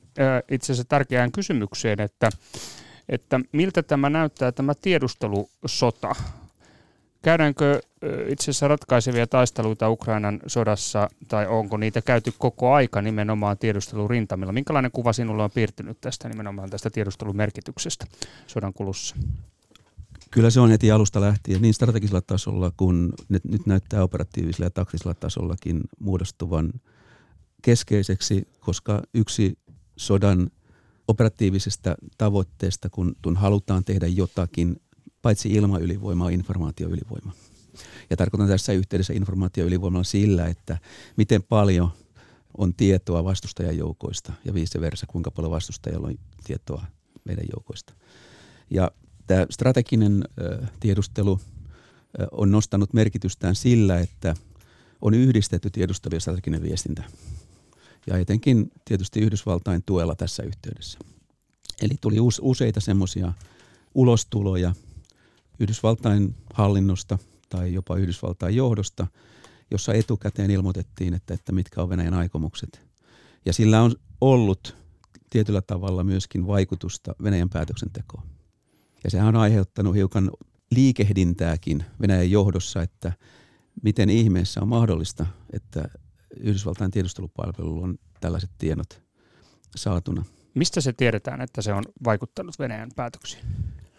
itse 0.51 0.65
asiassa 0.65 0.89
tärkeään 0.89 1.31
kysymykseen, 1.31 2.01
että, 2.01 2.29
että 3.09 3.39
miltä 3.51 3.83
tämä 3.83 4.09
näyttää 4.09 4.51
tämä 4.51 4.73
tiedustelusota 4.81 6.15
Käydäänkö 7.21 7.81
itse 8.27 8.43
asiassa 8.43 8.67
ratkaisevia 8.67 9.27
taisteluita 9.27 9.89
Ukrainan 9.89 10.39
sodassa, 10.47 11.09
tai 11.27 11.47
onko 11.47 11.77
niitä 11.77 12.01
käyty 12.01 12.33
koko 12.37 12.73
aika 12.73 13.01
nimenomaan 13.01 13.57
tiedustelurintamilla? 13.57 14.53
Minkälainen 14.53 14.91
kuva 14.91 15.13
sinulla 15.13 15.43
on 15.43 15.51
piirtynyt 15.51 16.01
tästä 16.01 16.29
nimenomaan 16.29 16.69
tästä 16.69 16.89
tiedustelumerkityksestä 16.89 18.05
sodan 18.47 18.73
kulussa? 18.73 19.15
Kyllä 20.31 20.49
se 20.49 20.59
on 20.59 20.69
heti 20.69 20.91
alusta 20.91 21.21
lähtien 21.21 21.61
niin 21.61 21.73
strategisella 21.73 22.21
tasolla 22.21 22.71
kuin 22.77 23.13
nyt, 23.29 23.65
näyttää 23.65 24.03
operatiivisella 24.03 24.65
ja 24.65 24.69
taktisella 24.69 25.13
tasollakin 25.13 25.81
muodostuvan 25.99 26.73
keskeiseksi, 27.61 28.47
koska 28.59 29.01
yksi 29.13 29.57
sodan 29.95 30.49
operatiivisesta 31.07 31.95
tavoitteesta, 32.17 32.89
kun, 32.89 33.15
kun 33.23 33.35
halutaan 33.35 33.83
tehdä 33.83 34.07
jotakin 34.07 34.81
paitsi 35.21 35.49
ilmaylivoima, 35.49 36.29
informaatioylivoima. 36.29 37.31
Ja 38.09 38.17
tarkoitan 38.17 38.47
tässä 38.47 38.73
yhteydessä 38.73 39.13
informaatioylivoimalla 39.13 40.03
sillä, 40.03 40.47
että 40.47 40.77
miten 41.17 41.43
paljon 41.43 41.89
on 42.57 42.73
tietoa 42.73 43.23
vastustajan 43.23 43.77
joukoista 43.77 44.33
ja 44.45 44.53
vice 44.53 44.81
versa, 44.81 45.07
kuinka 45.07 45.31
paljon 45.31 45.51
vastustajalla 45.51 46.07
on 46.07 46.15
tietoa 46.43 46.85
meidän 47.23 47.45
joukoista. 47.55 47.93
Ja 48.69 48.91
tämä 49.27 49.45
strateginen 49.49 50.23
tiedustelu 50.79 51.39
on 52.31 52.51
nostanut 52.51 52.93
merkitystään 52.93 53.55
sillä, 53.55 53.99
että 53.99 54.35
on 55.01 55.13
yhdistetty 55.13 55.69
tiedustelu 55.69 56.15
ja 56.15 56.19
strateginen 56.19 56.63
viestintä. 56.63 57.03
Ja 58.07 58.17
etenkin 58.17 58.71
tietysti 58.85 59.19
Yhdysvaltain 59.19 59.83
tuella 59.85 60.15
tässä 60.15 60.43
yhteydessä. 60.43 60.99
Eli 61.81 61.95
tuli 62.01 62.15
useita 62.41 62.79
semmoisia 62.79 63.33
ulostuloja– 63.95 64.73
Yhdysvaltain 65.59 66.35
hallinnosta 66.53 67.17
tai 67.49 67.73
jopa 67.73 67.95
Yhdysvaltain 67.95 68.55
johdosta, 68.55 69.07
jossa 69.71 69.93
etukäteen 69.93 70.51
ilmoitettiin, 70.51 71.13
että, 71.13 71.33
että 71.33 71.51
mitkä 71.51 71.81
on 71.81 71.89
Venäjän 71.89 72.13
aikomukset. 72.13 72.81
Ja 73.45 73.53
sillä 73.53 73.81
on 73.81 73.95
ollut 74.21 74.77
tietyllä 75.29 75.61
tavalla 75.61 76.03
myöskin 76.03 76.47
vaikutusta 76.47 77.15
Venäjän 77.23 77.49
päätöksentekoon. 77.49 78.23
Ja 79.03 79.09
sehän 79.09 79.27
on 79.27 79.35
aiheuttanut 79.35 79.95
hiukan 79.95 80.31
liikehdintääkin 80.71 81.85
Venäjän 82.01 82.31
johdossa, 82.31 82.81
että 82.81 83.13
miten 83.83 84.09
ihmeessä 84.09 84.61
on 84.61 84.67
mahdollista, 84.67 85.25
että 85.53 85.89
Yhdysvaltain 86.39 86.91
tiedustelupalvelu 86.91 87.83
on 87.83 87.97
tällaiset 88.21 88.49
tiedot 88.57 89.01
saatuna. 89.75 90.25
Mistä 90.53 90.81
se 90.81 90.93
tiedetään, 90.93 91.41
että 91.41 91.61
se 91.61 91.73
on 91.73 91.83
vaikuttanut 92.03 92.59
Venäjän 92.59 92.89
päätöksiin? 92.95 93.45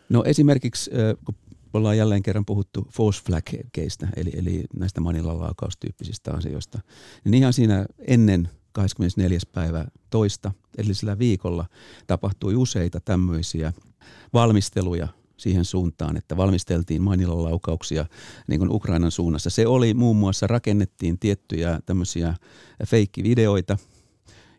No 0.08 0.24
esimerkiksi, 0.24 0.90
kun 1.24 1.34
ollaan 1.72 1.96
jälleen 1.96 2.22
kerran 2.22 2.44
puhuttu 2.44 2.88
false 2.92 3.22
flag-keistä, 3.26 4.08
eli, 4.16 4.30
eli 4.34 4.64
näistä 4.76 5.00
Manilan-laukaustyyppisistä 5.00 6.32
asioista, 6.32 6.78
niin 7.24 7.34
ihan 7.34 7.52
siinä 7.52 7.86
ennen 7.98 8.48
24. 8.72 9.38
päivä 9.52 9.84
toista 10.10 10.52
edellisellä 10.78 11.18
viikolla 11.18 11.66
tapahtui 12.06 12.54
useita 12.54 13.00
tämmöisiä 13.00 13.72
valmisteluja 14.32 15.08
siihen 15.36 15.64
suuntaan, 15.64 16.16
että 16.16 16.36
valmisteltiin 16.36 17.02
Manilan 17.02 17.44
laukauksia 17.44 18.06
niin 18.46 18.58
kuin 18.58 18.70
Ukrainan 18.70 19.10
suunnassa. 19.10 19.50
Se 19.50 19.66
oli 19.66 19.94
muun 19.94 20.16
muassa, 20.16 20.46
rakennettiin 20.46 21.18
tiettyjä 21.18 21.80
tämmöisiä 21.86 22.34
feikkivideoita, 22.86 23.78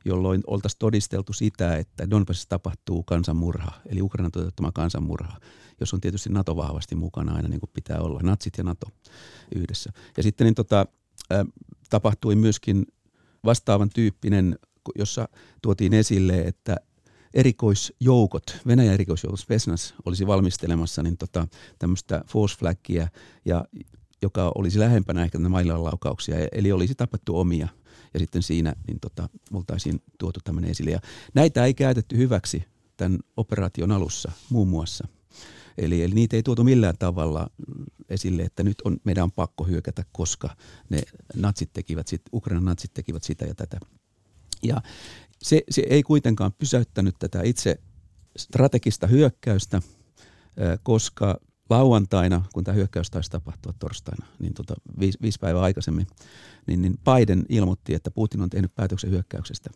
jolloin 0.06 0.44
oltaisiin 0.48 0.80
todisteltu 0.80 1.34
sitä, 1.34 1.78
että 1.78 2.10
Donbassissa 2.10 2.50
tapahtuu 2.50 3.04
kansanmurha, 3.04 3.72
eli 3.86 4.02
Ukrainan 4.02 4.32
toteuttama 4.32 4.72
kansanmurha, 4.72 5.38
jos 5.80 5.94
on 5.94 6.02
tietysti 6.02 6.30
NATO 6.30 6.56
vahvasti 6.56 6.96
mukana 6.96 7.34
aina 7.34 7.48
niin 7.48 7.60
kuin 7.60 7.70
pitää 7.74 8.00
olla, 8.00 8.20
natsit 8.24 8.58
ja 8.58 8.64
NATO 8.64 8.88
yhdessä. 9.56 9.92
Ja 10.18 10.24
sitten 10.24 10.46
niin 10.46 10.56
tota, 10.56 10.86
tapahtui 11.90 12.36
myöskin 12.36 12.86
vastaavan 13.46 13.90
tyyppinen, 13.90 14.60
jossa 14.96 15.30
tuotiin 15.62 15.94
esille, 15.94 16.42
että 16.42 16.78
erikoisjoukot, 17.34 18.58
Venäjän 18.68 18.94
erikoisjoukot, 18.94 19.50
Vesnas 19.50 19.94
olisi 20.06 20.28
valmistelemassa 20.28 21.04
niin 21.04 21.18
tota, 21.18 21.48
tämmöistä 21.80 22.24
force 22.28 22.58
flagia, 22.58 23.08
ja, 23.46 23.66
joka 24.22 24.52
olisi 24.56 24.80
lähempänä 24.80 25.24
ehkä 25.24 25.38
näitä 25.38 25.84
laukauksia, 25.84 26.36
eli 26.52 26.72
olisi 26.72 26.96
tapettu 26.96 27.40
omia 27.40 27.68
ja 28.14 28.20
sitten 28.20 28.44
siinä 28.44 28.76
niin 28.88 29.00
tota, 29.00 29.30
oltaisiin 29.54 30.02
tuotu 30.18 30.40
tämmöinen 30.44 30.72
esille. 30.72 30.92
Ja 30.92 31.00
näitä 31.34 31.66
ei 31.66 31.74
käytetty 31.74 32.18
hyväksi 32.18 32.64
tämän 32.98 33.20
operaation 33.38 33.92
alussa 33.92 34.32
muun 34.50 34.68
muassa. 34.68 35.08
Eli, 35.78 36.04
eli 36.04 36.16
niitä 36.16 36.36
ei 36.36 36.44
tuotu 36.44 36.64
millään 36.64 36.96
tavalla 37.00 37.50
esille, 38.10 38.42
että 38.42 38.64
nyt 38.64 38.82
on, 38.82 38.98
meidän 39.04 39.24
on 39.24 39.32
pakko 39.32 39.64
hyökätä, 39.64 40.06
koska 40.12 40.56
ne 40.90 41.02
natsit 41.36 41.74
tekivät, 41.74 42.08
sit, 42.08 42.22
Ukrainan 42.34 42.66
natsit 42.66 42.94
tekivät 42.94 43.24
sitä 43.24 43.46
ja 43.46 43.56
tätä. 43.56 43.80
Ja 44.64 44.82
se, 45.42 45.62
se 45.70 45.84
ei 45.90 46.04
kuitenkaan 46.04 46.54
pysäyttänyt 46.54 47.16
tätä 47.20 47.42
itse 47.44 47.80
strategista 48.38 49.08
hyökkäystä, 49.08 49.82
koska 50.84 51.40
lauantaina, 51.72 52.46
kun 52.54 52.64
tämä 52.64 52.76
hyökkäys 52.76 53.12
taisi 53.12 53.32
tapahtua 53.32 53.74
torstaina, 53.80 54.26
niin 54.40 54.54
tota, 54.54 54.74
viisi, 55.00 55.18
viisi 55.22 55.40
päivää 55.40 55.62
aikaisemmin, 55.62 56.08
niin, 56.68 56.82
niin 56.82 56.98
Biden 56.98 57.46
ilmoitti, 57.50 57.94
että 57.94 58.12
Putin 58.12 58.42
on 58.42 58.50
tehnyt 58.50 58.76
päätöksen 58.76 59.12
hyökkäyksestä. 59.12 59.70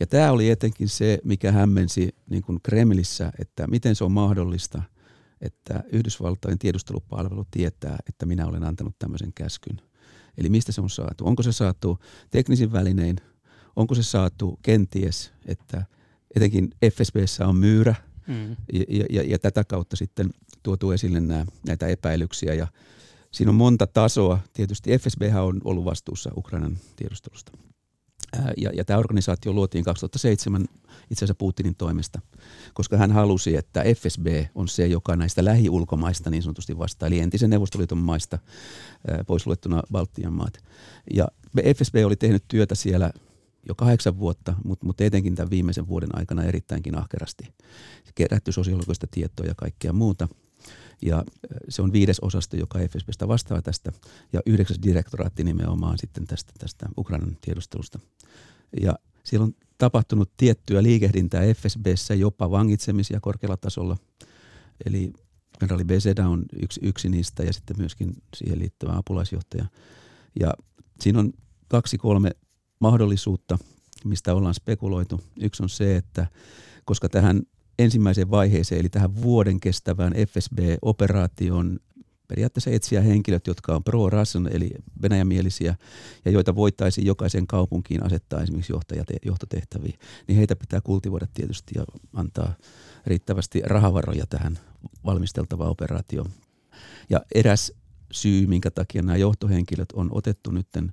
Ja 0.00 0.06
tämä 0.06 0.32
oli 0.32 0.50
etenkin 0.50 0.88
se, 0.88 1.18
mikä 1.24 1.52
hämmensi 1.52 2.14
niin 2.30 2.42
kuin 2.42 2.58
Kremlissä, 2.62 3.32
että 3.38 3.66
miten 3.66 3.94
se 3.96 4.04
on 4.04 4.12
mahdollista, 4.12 4.82
että 5.40 5.84
Yhdysvaltain 5.92 6.58
tiedustelupalvelu 6.58 7.46
tietää, 7.50 7.98
että 8.08 8.26
minä 8.26 8.46
olen 8.46 8.64
antanut 8.64 8.98
tämmöisen 8.98 9.32
käskyn. 9.34 9.80
Eli 10.38 10.48
mistä 10.48 10.72
se 10.72 10.80
on 10.80 10.90
saatu? 10.90 11.26
Onko 11.26 11.42
se 11.42 11.52
saatu 11.52 11.98
teknisin 12.30 12.72
välinein? 12.72 13.16
Onko 13.76 13.94
se 13.94 14.02
saatu 14.02 14.58
kenties, 14.62 15.32
että 15.46 15.84
etenkin 16.36 16.70
FSBssä 16.92 17.46
on 17.46 17.56
myyrä 17.56 17.94
mm. 18.26 18.56
ja, 18.72 19.04
ja, 19.10 19.22
ja 19.22 19.38
tätä 19.38 19.64
kautta 19.64 19.96
sitten 19.96 20.30
tuotu 20.62 20.90
esille 20.90 21.20
nämä, 21.20 21.46
näitä 21.66 21.86
epäilyksiä 21.86 22.54
ja 22.54 22.66
Siinä 23.30 23.50
on 23.50 23.54
monta 23.54 23.86
tasoa. 23.86 24.38
Tietysti 24.52 24.98
FSB 24.98 25.22
on 25.42 25.60
ollut 25.64 25.84
vastuussa 25.84 26.30
Ukrainan 26.36 26.78
tiedustelusta. 26.96 27.52
Ja, 28.56 28.70
ja 28.74 28.84
tämä 28.84 28.98
organisaatio 28.98 29.52
luotiin 29.52 29.84
2007 29.84 30.64
itse 31.10 31.24
asiassa 31.24 31.34
Putinin 31.34 31.74
toimesta, 31.74 32.20
koska 32.74 32.96
hän 32.96 33.12
halusi, 33.12 33.56
että 33.56 33.84
FSB 33.96 34.26
on 34.54 34.68
se, 34.68 34.86
joka 34.86 35.16
näistä 35.16 35.44
lähiulkomaista 35.44 36.30
niin 36.30 36.42
sanotusti 36.42 36.78
vastaa, 36.78 37.06
eli 37.06 37.20
entisen 37.20 37.50
Neuvostoliiton 37.50 37.98
maista, 37.98 38.38
pois 39.26 39.46
luettuna 39.46 39.82
Baltian 39.92 40.32
maat. 40.32 40.58
Ja 41.14 41.28
FSB 41.76 41.94
oli 42.06 42.16
tehnyt 42.16 42.44
työtä 42.48 42.74
siellä 42.74 43.10
jo 43.68 43.74
kahdeksan 43.74 44.18
vuotta, 44.18 44.54
mutta, 44.64 44.86
mutta 44.86 45.04
etenkin 45.04 45.34
tämän 45.34 45.50
viimeisen 45.50 45.88
vuoden 45.88 46.18
aikana 46.18 46.44
erittäinkin 46.44 46.98
ahkerasti. 46.98 47.44
Kerätty 48.14 48.52
sosiologista 48.52 49.06
tietoa 49.10 49.46
ja 49.46 49.54
kaikkea 49.54 49.92
muuta– 49.92 50.28
ja 51.02 51.24
se 51.68 51.82
on 51.82 51.92
viides 51.92 52.20
osasto, 52.20 52.56
joka 52.56 52.78
FSBstä 52.78 53.28
vastaa 53.28 53.62
tästä, 53.62 53.92
ja 54.32 54.40
yhdeksäs 54.46 54.78
direktoraatti 54.82 55.44
nimenomaan 55.44 55.98
sitten 55.98 56.26
tästä, 56.26 56.52
tästä 56.58 56.86
Ukrainan 56.98 57.36
tiedustelusta. 57.40 57.98
Ja 58.80 58.94
siellä 59.24 59.44
on 59.44 59.54
tapahtunut 59.78 60.30
tiettyä 60.36 60.82
liikehdintää 60.82 61.42
FSBssä, 61.54 62.14
jopa 62.14 62.50
vangitsemisia 62.50 63.20
korkealla 63.20 63.56
tasolla. 63.56 63.96
Eli 64.86 65.12
kenraali 65.58 65.84
Beseda 65.84 66.28
on 66.28 66.44
yksi, 66.62 66.80
yksi 66.82 67.08
niistä 67.08 67.42
ja 67.42 67.52
sitten 67.52 67.76
myöskin 67.78 68.12
siihen 68.36 68.58
liittyvä 68.58 68.96
apulaisjohtaja. 68.96 69.66
Ja 70.40 70.54
siinä 71.00 71.18
on 71.18 71.32
kaksi 71.68 71.98
kolme 71.98 72.30
mahdollisuutta, 72.80 73.58
mistä 74.04 74.34
ollaan 74.34 74.54
spekuloitu. 74.54 75.20
Yksi 75.40 75.62
on 75.62 75.68
se, 75.68 75.96
että 75.96 76.26
koska 76.84 77.08
tähän 77.08 77.42
ensimmäiseen 77.78 78.30
vaiheeseen, 78.30 78.80
eli 78.80 78.88
tähän 78.88 79.22
vuoden 79.22 79.60
kestävään 79.60 80.12
FSB-operaation 80.12 81.78
periaatteessa 82.28 82.70
etsiä 82.70 83.00
henkilöt, 83.00 83.46
jotka 83.46 83.76
on 83.76 83.84
pro-Russian, 83.84 84.48
eli 84.52 84.70
venäjämielisiä, 85.02 85.74
ja 86.24 86.30
joita 86.30 86.54
voitaisiin 86.54 87.06
jokaisen 87.06 87.46
kaupunkiin 87.46 88.02
asettaa 88.06 88.42
esimerkiksi 88.42 88.72
johtotehtäviin, 89.24 89.98
niin 90.28 90.36
heitä 90.36 90.56
pitää 90.56 90.80
kultivoida 90.80 91.26
tietysti 91.34 91.72
ja 91.74 91.84
antaa 92.12 92.54
riittävästi 93.06 93.62
rahavaroja 93.64 94.26
tähän 94.26 94.58
valmisteltavaan 95.04 95.70
operaatioon. 95.70 96.30
Ja 97.10 97.20
eräs 97.34 97.72
syy, 98.12 98.46
minkä 98.46 98.70
takia 98.70 99.02
nämä 99.02 99.16
johtohenkilöt 99.16 99.92
on 99.92 100.08
otettu 100.12 100.50
nytten 100.50 100.92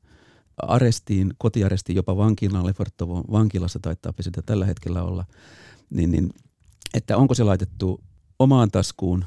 arestiin, 0.58 1.34
kotiarestiin, 1.38 1.96
jopa 1.96 2.18
vankilaan, 2.18 2.66
Lefortovon 2.66 3.24
vankilassa 3.32 3.80
taitaa 3.80 4.14
sitä 4.20 4.42
tällä 4.42 4.66
hetkellä 4.66 5.04
olla, 5.04 5.26
niin, 5.90 6.12
niin 6.12 6.30
että 6.94 7.18
onko 7.18 7.34
se 7.34 7.44
laitettu 7.44 8.02
omaan 8.40 8.72
taskuun, 8.72 9.26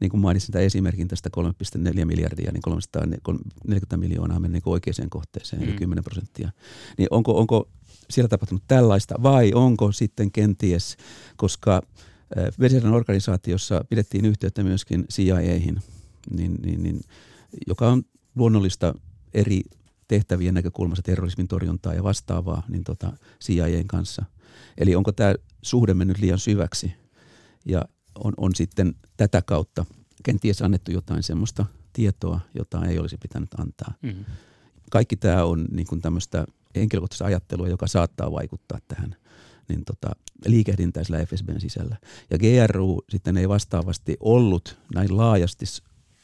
niin 0.00 0.10
kuin 0.10 0.20
mainitsin 0.20 0.52
tämän 0.52 0.66
esimerkin 0.66 1.08
tästä 1.08 1.30
3,4 1.36 2.04
miljardia, 2.04 2.52
niin 2.52 2.62
340 2.62 3.96
miljoonaa 3.96 4.40
meni 4.40 4.52
niin 4.52 4.62
oikeaan 4.66 5.10
kohteeseen, 5.10 5.62
mm. 5.62 5.68
eli 5.68 5.76
10 5.76 6.04
prosenttia. 6.04 6.50
Niin 6.98 7.08
onko, 7.10 7.38
onko 7.38 7.68
siellä 8.10 8.28
tapahtunut 8.28 8.62
tällaista 8.68 9.14
vai 9.22 9.52
onko 9.54 9.92
sitten 9.92 10.32
kenties, 10.32 10.96
koska 11.36 11.82
Venezuelan 12.60 12.96
organisaatiossa 12.96 13.84
pidettiin 13.88 14.24
yhteyttä 14.24 14.62
myöskin 14.62 15.04
CIAihin, 15.12 15.82
niin, 16.30 16.54
niin, 16.62 16.82
niin, 16.82 17.00
joka 17.66 17.88
on 17.88 18.02
luonnollista 18.34 18.94
eri 19.34 19.62
tehtävien 20.10 20.54
näkökulmasta 20.54 21.02
terrorismin 21.02 21.48
torjuntaa 21.48 21.94
ja 21.94 22.02
vastaavaa 22.02 22.62
niin 22.68 22.84
tota 22.84 23.12
CIAn 23.44 23.86
kanssa. 23.86 24.24
Eli 24.78 24.94
onko 24.94 25.12
tämä 25.12 25.34
suhde 25.62 25.94
mennyt 25.94 26.18
liian 26.18 26.38
syväksi 26.38 26.92
ja 27.66 27.84
on, 28.24 28.32
on 28.36 28.54
sitten 28.54 28.94
tätä 29.16 29.42
kautta 29.42 29.86
kenties 30.22 30.62
annettu 30.62 30.90
jotain 30.90 31.22
semmoista 31.22 31.66
tietoa, 31.92 32.40
jota 32.54 32.84
ei 32.84 32.98
olisi 32.98 33.16
pitänyt 33.16 33.54
antaa. 33.58 33.94
Mm-hmm. 34.02 34.24
Kaikki 34.90 35.16
tämä 35.16 35.44
on 35.44 35.66
niin 35.70 35.86
kuin 35.86 36.00
tämmöistä 36.00 36.46
henkilökohtaista 36.76 37.24
ajattelua, 37.24 37.68
joka 37.68 37.86
saattaa 37.86 38.32
vaikuttaa 38.32 38.78
tähän 38.88 39.16
niin 39.68 39.84
tota, 39.84 40.10
liikehdintään 40.46 41.06
sillä 41.06 41.26
FSBn 41.26 41.60
sisällä. 41.60 41.96
Ja 42.30 42.38
GRU 42.38 43.04
sitten 43.08 43.36
ei 43.36 43.48
vastaavasti 43.48 44.16
ollut 44.20 44.78
näin 44.94 45.16
laajasti 45.16 45.66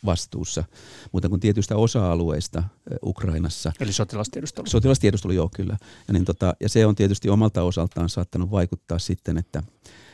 vastuussa, 0.06 0.64
mutta 1.12 1.28
kuin 1.28 1.40
tietystä 1.40 1.76
osa-alueista 1.76 2.62
Ukrainassa. 3.02 3.72
Eli 3.80 3.92
sotilastiedustelu. 3.92 4.66
Sotilastiedustelu, 4.66 5.32
joo 5.32 5.50
kyllä. 5.56 5.76
Ja, 6.08 6.12
niin 6.12 6.24
tota, 6.24 6.54
ja 6.60 6.68
se 6.68 6.86
on 6.86 6.94
tietysti 6.94 7.28
omalta 7.28 7.62
osaltaan 7.62 8.08
saattanut 8.08 8.50
vaikuttaa 8.50 8.98
sitten, 8.98 9.38
että 9.38 9.62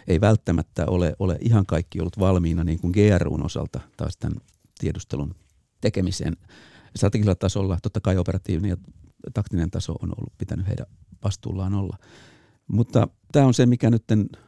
ei 0.07 0.21
välttämättä 0.21 0.87
ole, 0.87 1.17
ole 1.19 1.39
ihan 1.41 1.67
kaikki 1.67 2.01
ollut 2.01 2.19
valmiina 2.19 2.65
niin 2.65 2.81
kuin 2.81 2.93
GRUn 2.93 3.45
osalta 3.45 3.81
taas 3.97 4.17
tämän 4.17 4.41
tiedustelun 4.79 5.35
tekemiseen. 5.81 6.37
Strategisella 6.97 7.35
tasolla 7.35 7.79
totta 7.83 8.01
kai 8.01 8.19
operatiivinen 8.19 8.69
ja 8.69 8.77
taktinen 9.35 9.71
taso 9.71 9.93
on 9.93 10.13
ollut 10.19 10.33
pitänyt 10.39 10.69
heidän 10.69 10.87
vastuullaan 11.25 11.75
olla. 11.75 11.97
Mutta 12.67 13.09
tämä 13.33 13.47
on 13.47 13.55
se, 13.55 13.67
mikä 13.67 13.91
nyt 13.91 14.05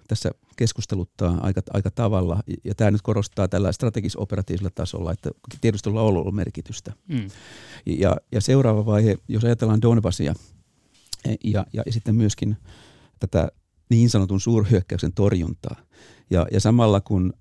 tässä 0.09 0.31
keskusteluttaa 0.57 1.39
aika, 1.41 1.61
aika 1.73 1.91
tavalla, 1.91 2.41
ja 2.65 2.75
tämä 2.75 2.91
nyt 2.91 3.03
korostaa 3.03 3.49
tällä 3.49 3.73
strategis-operatiivisella 3.73 4.71
tasolla, 4.75 5.13
että 5.13 5.31
tiedustelulla 5.61 6.03
on 6.03 6.09
ollut 6.09 6.35
merkitystä. 6.35 6.93
Mm. 7.09 7.29
Ja, 7.87 8.17
ja 8.33 8.41
seuraava 8.41 8.87
vaihe, 8.87 9.17
jos 9.29 9.45
ajatellaan 9.45 9.83
Donbasia, 9.83 10.35
e, 11.25 11.35
ja, 11.45 11.67
ja, 11.73 11.83
ja 11.87 11.93
sitten 11.93 12.15
myöskin 12.15 12.57
tätä 13.21 13.49
niin 13.91 14.11
sanotun 14.11 14.41
suurhyökkäyksen 14.41 15.13
torjuntaa, 15.13 15.77
ja, 16.31 16.47
ja 16.53 16.61
samalla 16.61 17.01
kun 17.01 17.33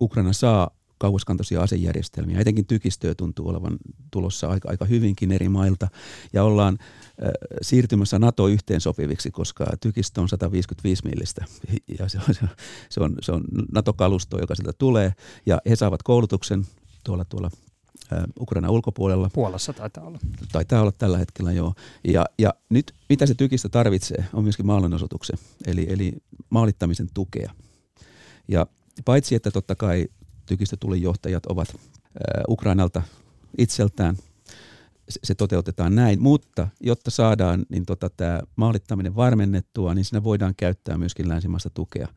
Ukraina 0.00 0.32
saa 0.32 0.70
kauaskantoisia 1.02 1.62
asejärjestelmiä. 1.62 2.40
Etenkin 2.40 2.66
tykistöä 2.66 3.14
tuntuu 3.14 3.48
olevan 3.48 3.76
tulossa 4.10 4.48
aika, 4.48 4.68
aika 4.68 4.84
hyvinkin 4.84 5.32
eri 5.32 5.48
mailta. 5.48 5.88
Ja 6.32 6.44
ollaan 6.44 6.78
äh, 6.80 7.30
siirtymässä 7.62 8.18
NATO-yhteensopiviksi, 8.18 9.30
koska 9.30 9.66
tykistö 9.80 10.20
on 10.20 10.28
155 10.28 11.04
millistä. 11.04 11.44
Ja 11.98 12.08
se 12.08 12.18
on, 12.28 12.34
se 12.88 13.00
on, 13.00 13.16
se 13.20 13.32
on 13.32 13.44
NATO-kalusto, 13.72 14.40
joka 14.40 14.54
sieltä 14.54 14.72
tulee. 14.78 15.12
Ja 15.46 15.60
he 15.68 15.76
saavat 15.76 16.02
koulutuksen 16.02 16.66
tuolla, 17.04 17.24
tuolla 17.24 17.50
äh, 18.12 18.24
Ukraina 18.40 18.70
ulkopuolella. 18.70 19.30
Puolassa 19.32 19.72
taitaa 19.72 20.04
olla. 20.04 20.18
Taitaa 20.52 20.80
olla 20.80 20.92
tällä 20.92 21.18
hetkellä, 21.18 21.52
joo. 21.52 21.74
Ja, 22.04 22.26
ja 22.38 22.54
nyt 22.68 22.94
mitä 23.08 23.26
se 23.26 23.34
tykistö 23.34 23.68
tarvitsee, 23.68 24.24
on 24.32 24.42
myöskin 24.42 24.66
maalinosoituksen, 24.66 25.38
eli, 25.66 25.86
eli 25.88 26.12
maalittamisen 26.50 27.08
tukea. 27.14 27.52
Ja 28.48 28.66
paitsi, 29.04 29.34
että 29.34 29.50
totta 29.50 29.74
kai 29.74 30.08
tykistötulijohtajat 30.46 31.46
ovat 31.46 31.76
Ukrainalta 32.48 33.02
itseltään. 33.58 34.16
Se 35.24 35.34
toteutetaan 35.34 35.94
näin, 35.94 36.22
mutta 36.22 36.68
jotta 36.80 37.10
saadaan 37.10 37.66
niin 37.68 37.86
tota, 37.86 38.10
tämä 38.10 38.40
maalittaminen 38.56 39.16
varmennettua, 39.16 39.94
niin 39.94 40.04
siinä 40.04 40.24
voidaan 40.24 40.54
käyttää 40.56 40.98
myöskin 40.98 41.28
länsimaista 41.28 41.70
tukea, 41.70 42.08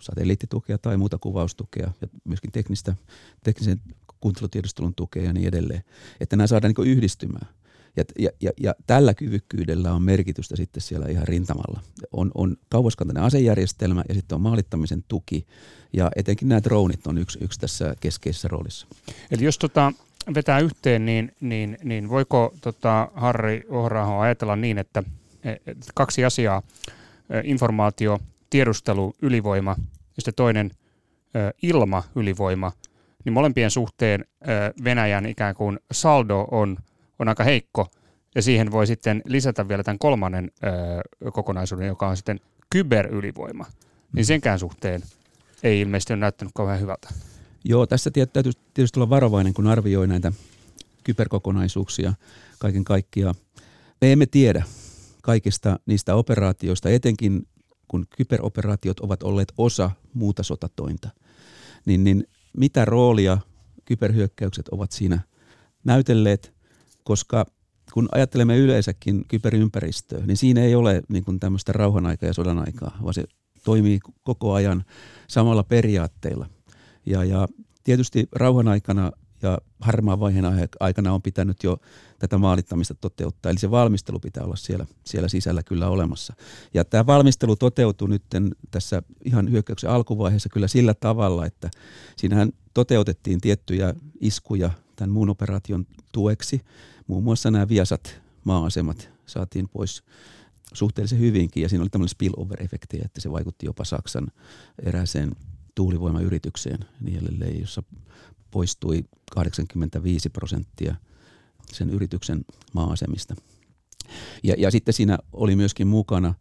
satelliittitukea 0.00 0.78
tai 0.78 0.96
muuta 0.96 1.18
kuvaustukea 1.18 1.92
ja 2.00 2.08
myöskin 2.24 2.52
teknistä, 2.52 2.96
teknisen 3.44 3.80
kuuntelutiedustelun 4.20 4.94
tukea 4.94 5.22
ja 5.22 5.32
niin 5.32 5.48
edelleen. 5.48 5.82
Että 6.20 6.36
nämä 6.36 6.46
saadaan 6.46 6.74
niin 6.76 6.88
yhdistymään. 6.88 7.46
Ja, 7.96 8.04
ja, 8.18 8.30
ja, 8.40 8.50
ja 8.60 8.74
tällä 8.86 9.14
kyvykkyydellä 9.14 9.92
on 9.92 10.02
merkitystä 10.02 10.56
sitten 10.56 10.82
siellä 10.82 11.06
ihan 11.08 11.28
rintamalla. 11.28 11.80
On, 12.12 12.30
on 12.34 12.56
kauaskantainen 12.68 13.22
asejärjestelmä 13.22 14.04
ja 14.08 14.14
sitten 14.14 14.36
on 14.36 14.42
maalittamisen 14.42 15.04
tuki 15.08 15.46
ja 15.92 16.10
etenkin 16.16 16.48
nämä 16.48 16.62
dronit 16.62 17.06
on 17.06 17.18
yksi, 17.18 17.38
yksi 17.42 17.60
tässä 17.60 17.94
keskeisessä 18.00 18.48
roolissa. 18.48 18.86
Eli 19.30 19.44
jos 19.44 19.58
tota, 19.58 19.92
vetää 20.34 20.58
yhteen, 20.58 21.06
niin, 21.06 21.32
niin, 21.40 21.78
niin 21.84 22.08
voiko 22.08 22.54
tota, 22.60 23.08
Harri 23.14 23.62
Ohraho 23.68 24.18
ajatella 24.18 24.56
niin, 24.56 24.78
että 24.78 25.02
et, 25.44 25.76
kaksi 25.94 26.24
asiaa, 26.24 26.62
informaatio, 27.44 28.18
tiedustelu, 28.50 29.14
ylivoima 29.22 29.76
ja 29.78 30.22
sitten 30.22 30.34
toinen 30.34 30.70
ilma, 31.62 32.02
ylivoima, 32.16 32.72
niin 33.24 33.32
molempien 33.32 33.70
suhteen 33.70 34.24
Venäjän 34.84 35.26
ikään 35.26 35.54
kuin 35.54 35.78
saldo 35.92 36.48
on, 36.50 36.76
on 37.18 37.28
aika 37.28 37.44
heikko, 37.44 37.86
ja 38.34 38.42
siihen 38.42 38.70
voi 38.70 38.86
sitten 38.86 39.22
lisätä 39.26 39.68
vielä 39.68 39.82
tämän 39.82 39.98
kolmannen 39.98 40.50
kokonaisuuden, 41.32 41.86
joka 41.86 42.08
on 42.08 42.16
sitten 42.16 42.40
kyberylivoima. 42.70 43.64
Niin 44.12 44.24
mm. 44.24 44.26
senkään 44.26 44.58
suhteen 44.58 45.02
ei 45.62 45.80
ilmeisesti 45.80 46.12
ole 46.12 46.20
näyttänyt 46.20 46.54
kauhean 46.54 46.80
hyvältä. 46.80 47.08
Joo, 47.64 47.86
tässä 47.86 48.10
täytyy 48.10 48.52
tietysti 48.74 49.00
olla 49.00 49.10
varovainen, 49.10 49.54
kun 49.54 49.66
arvioi 49.66 50.06
näitä 50.06 50.32
kyberkokonaisuuksia 51.04 52.14
kaiken 52.58 52.84
kaikkiaan. 52.84 53.34
Me 54.00 54.12
emme 54.12 54.26
tiedä 54.26 54.64
kaikista 55.22 55.80
niistä 55.86 56.14
operaatioista, 56.14 56.90
etenkin 56.90 57.46
kun 57.88 58.06
kyberoperaatiot 58.16 59.00
ovat 59.00 59.22
olleet 59.22 59.52
osa 59.58 59.90
muuta 60.14 60.42
sotatointa, 60.42 61.08
niin, 61.86 62.04
niin 62.04 62.28
mitä 62.56 62.84
roolia 62.84 63.38
kyberhyökkäykset 63.84 64.68
ovat 64.68 64.92
siinä 64.92 65.20
näytelleet, 65.84 66.53
koska 67.04 67.46
kun 67.92 68.08
ajattelemme 68.12 68.58
yleensäkin 68.58 69.24
kyberympäristöä, 69.28 70.26
niin 70.26 70.36
siinä 70.36 70.60
ei 70.60 70.74
ole 70.74 71.02
niin 71.08 71.24
kuin 71.24 71.40
tämmöistä 71.40 71.72
rauhan 71.72 72.06
aikaa 72.06 72.26
ja 72.26 72.32
sodan 72.32 72.58
aikaa, 72.58 72.98
vaan 73.02 73.14
se 73.14 73.24
toimii 73.64 74.00
koko 74.22 74.52
ajan 74.52 74.84
samalla 75.28 75.62
periaatteilla. 75.62 76.46
Ja, 77.06 77.24
ja 77.24 77.48
tietysti 77.84 78.28
rauhan 78.32 78.68
aikana 78.68 79.12
ja 79.42 79.58
harmaan 79.80 80.20
vaiheen 80.20 80.44
aikana 80.80 81.12
on 81.12 81.22
pitänyt 81.22 81.62
jo 81.62 81.78
tätä 82.18 82.38
maalittamista 82.38 82.94
toteuttaa. 82.94 83.50
Eli 83.50 83.58
se 83.58 83.70
valmistelu 83.70 84.20
pitää 84.20 84.44
olla 84.44 84.56
siellä, 84.56 84.86
siellä 85.04 85.28
sisällä 85.28 85.62
kyllä 85.62 85.88
olemassa. 85.88 86.34
Ja 86.74 86.84
tämä 86.84 87.06
valmistelu 87.06 87.56
toteutui 87.56 88.08
nyt 88.08 88.22
tässä 88.70 89.02
ihan 89.24 89.50
hyökkäyksen 89.50 89.90
alkuvaiheessa 89.90 90.48
kyllä 90.48 90.68
sillä 90.68 90.94
tavalla, 90.94 91.46
että 91.46 91.70
siinähän 92.16 92.52
toteutettiin 92.74 93.40
tiettyjä 93.40 93.94
iskuja 94.20 94.70
tämän 94.96 95.10
muun 95.10 95.30
operaation 95.30 95.86
tueksi. 96.12 96.60
Muun 97.06 97.24
muassa 97.24 97.50
nämä 97.50 97.68
Viasat 97.68 98.20
maa-asemat 98.44 99.10
saatiin 99.26 99.68
pois 99.68 100.02
suhteellisen 100.72 101.18
hyvinkin 101.18 101.62
ja 101.62 101.68
siinä 101.68 101.82
oli 101.82 101.90
tämmöinen 101.90 102.14
spillover-efekti, 102.16 103.04
että 103.04 103.20
se 103.20 103.30
vaikutti 103.30 103.66
jopa 103.66 103.84
Saksan 103.84 104.26
erääseen 104.82 105.32
tuulivoimayritykseen 105.74 106.78
niin 107.00 107.18
edelleen, 107.18 107.60
jossa 107.60 107.82
poistui 108.50 109.04
85 109.30 110.30
prosenttia 110.30 110.94
sen 111.72 111.90
yrityksen 111.90 112.44
maa-asemista. 112.72 113.34
Ja, 114.42 114.54
ja 114.58 114.70
sitten 114.70 114.94
siinä 114.94 115.18
oli 115.32 115.56
myöskin 115.56 115.86
mukana 115.86 116.34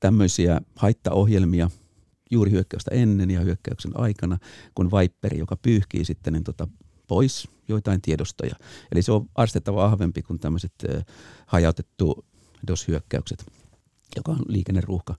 tämmöisiä 0.00 0.60
haittaohjelmia 0.76 1.70
juuri 2.30 2.50
hyökkäystä 2.50 2.90
ennen 2.94 3.30
ja 3.30 3.40
hyökkäyksen 3.40 3.92
aikana, 3.94 4.38
kun 4.74 4.90
Viperi, 4.90 5.38
joka 5.38 5.56
pyyhkii 5.56 6.04
sitten 6.04 6.32
niin 6.32 6.44
tota 6.44 6.68
pois 7.08 7.48
joitain 7.72 8.02
tiedostoja. 8.02 8.54
Eli 8.92 9.02
se 9.02 9.12
on 9.12 9.28
astetta 9.34 9.74
vahvempi 9.74 10.22
kuin 10.22 10.38
tämmöiset 10.38 10.72
hajautettu 11.46 12.24
DOS-hyökkäykset, 12.66 13.44
joka 14.16 14.32
on 14.32 14.42
liikenneruuhka. 14.48 15.14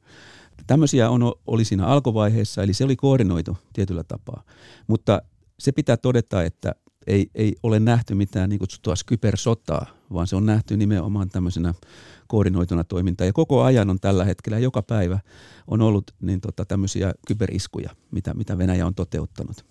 Tämmöisiä 0.67 1.09
on, 1.09 1.33
oli 1.47 1.65
siinä 1.65 1.85
alkuvaiheessa, 1.85 2.63
eli 2.63 2.73
se 2.73 2.83
oli 2.83 2.95
koordinoitu 2.95 3.57
tietyllä 3.73 4.03
tapaa. 4.03 4.43
Mutta 4.87 5.21
se 5.59 5.71
pitää 5.71 5.97
todeta, 5.97 6.43
että 6.43 6.75
ei, 7.07 7.29
ei 7.35 7.55
ole 7.63 7.79
nähty 7.79 8.15
mitään 8.15 8.49
niin 8.49 8.59
kutsuttua 8.59 8.93
kybersotaa, 9.05 9.85
vaan 10.13 10.27
se 10.27 10.35
on 10.35 10.45
nähty 10.45 10.77
nimenomaan 10.77 11.29
tämmöisenä 11.29 11.73
koordinoituna 12.27 12.83
toimintaa. 12.83 13.27
Ja 13.27 13.33
koko 13.33 13.63
ajan 13.63 13.89
on 13.89 13.99
tällä 13.99 14.25
hetkellä, 14.25 14.59
joka 14.59 14.81
päivä 14.81 15.19
on 15.67 15.81
ollut 15.81 16.11
niin 16.21 16.41
tota, 16.41 16.65
tämmöisiä 16.65 17.13
kyberiskuja, 17.27 17.89
mitä, 18.11 18.33
mitä 18.33 18.57
Venäjä 18.57 18.85
on 18.85 18.95
toteuttanut. 18.95 19.65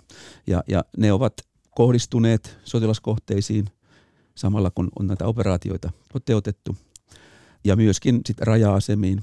Ja, 0.47 0.63
ja 0.69 0.85
ne 0.97 1.13
ovat 1.13 1.33
kohdistuneet 1.75 2.59
sotilaskohteisiin 2.65 3.65
samalla 4.35 4.71
kun 4.71 4.89
on 4.99 5.07
näitä 5.07 5.27
operaatioita 5.27 5.91
toteutettu. 6.13 6.77
Ja 7.65 7.77
myöskin 7.77 8.21
sit 8.27 8.41
raja-asemiin, 8.41 9.23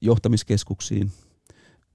johtamiskeskuksiin. 0.00 1.12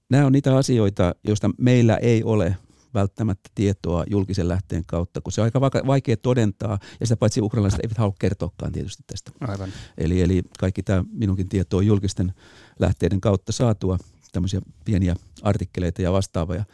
Nämä 0.09 0.25
on 0.25 0.31
niitä 0.31 0.57
asioita, 0.57 1.15
joista 1.23 1.49
meillä 1.57 1.97
ei 1.97 2.23
ole 2.23 2.57
välttämättä 2.93 3.49
tietoa 3.55 4.03
julkisen 4.09 4.47
lähteen 4.47 4.83
kautta, 4.85 5.21
kun 5.21 5.31
se 5.31 5.41
on 5.41 5.45
aika 5.45 5.61
vaikea 5.61 6.17
todentaa, 6.17 6.79
ja 6.99 7.05
sitä 7.05 7.17
paitsi 7.17 7.41
ukrainalaiset 7.41 7.79
eivät 7.83 7.97
halua 7.97 8.15
kertoakaan 8.19 8.71
tietysti 8.71 9.03
tästä. 9.07 9.31
Aivan. 9.39 9.69
Eli, 9.97 10.21
eli 10.21 10.41
kaikki 10.59 10.83
tämä 10.83 11.03
minunkin 11.11 11.49
tieto 11.49 11.77
on 11.77 11.85
julkisten 11.85 12.33
lähteiden 12.79 13.21
kautta 13.21 13.51
saatua, 13.51 13.97
tämmöisiä 14.31 14.61
pieniä 14.85 15.15
artikkeleita 15.41 16.01
ja 16.01 16.11
vastaavia, 16.11 16.65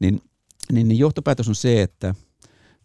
niin, 0.00 0.20
niin, 0.72 0.88
niin 0.88 0.98
johtopäätös 0.98 1.48
on 1.48 1.54
se, 1.54 1.82
että 1.82 2.14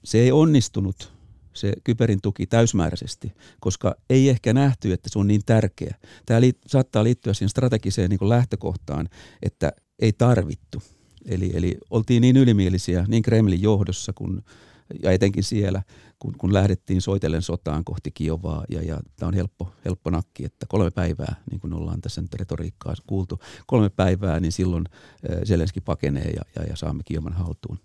se 0.04 0.18
ei 0.18 0.32
onnistunut 0.32 1.20
se 1.54 1.74
kyberin 1.84 2.22
tuki 2.22 2.48
täysmääräisesti, 2.48 3.34
koska 3.60 3.96
ei 4.10 4.30
ehkä 4.30 4.54
nähty, 4.54 4.94
että 4.94 5.10
se 5.10 5.20
on 5.20 5.28
niin 5.28 5.42
tärkeä. 5.46 5.96
Tämä 6.26 6.42
liit, 6.42 6.58
saattaa 6.68 7.04
liittyä 7.04 7.34
siihen 7.34 7.50
strategiseen 7.50 8.10
niin 8.10 8.30
lähtökohtaan, 8.30 9.10
että 9.42 9.72
ei 10.00 10.14
tarvittu. 10.14 10.84
Eli, 11.26 11.52
eli 11.54 11.78
oltiin 11.90 12.22
niin 12.22 12.38
ylimielisiä 12.38 13.06
niin 13.08 13.24
Kremlin 13.24 13.62
johdossa 13.62 14.14
kuin, 14.14 14.42
ja 15.04 15.12
etenkin 15.12 15.44
siellä, 15.44 15.84
kun, 16.20 16.34
kun 16.38 16.54
lähdettiin 16.54 17.02
soitellen 17.02 17.42
sotaan 17.42 17.84
kohti 17.84 18.12
Kiovaa. 18.12 18.66
Ja, 18.70 18.82
ja 18.82 19.00
tämä 19.16 19.28
on 19.28 19.34
helppo, 19.34 19.72
helppo 19.86 20.10
nakki, 20.10 20.46
että 20.46 20.66
kolme 20.70 20.92
päivää, 20.92 21.36
niin 21.52 21.60
kuin 21.60 21.74
ollaan 21.74 22.02
tässä 22.02 22.22
nyt 22.22 22.34
retoriikkaa 22.34 22.94
kuultu, 23.08 23.40
kolme 23.68 23.90
päivää, 23.90 24.40
niin 24.40 24.52
silloin 24.52 24.86
Zelenski 25.46 25.82
pakenee 25.82 26.32
ja, 26.36 26.42
ja, 26.56 26.64
ja 26.64 26.76
saamme 26.76 27.04
Kiovan 27.06 27.34
haltuun. 27.34 27.80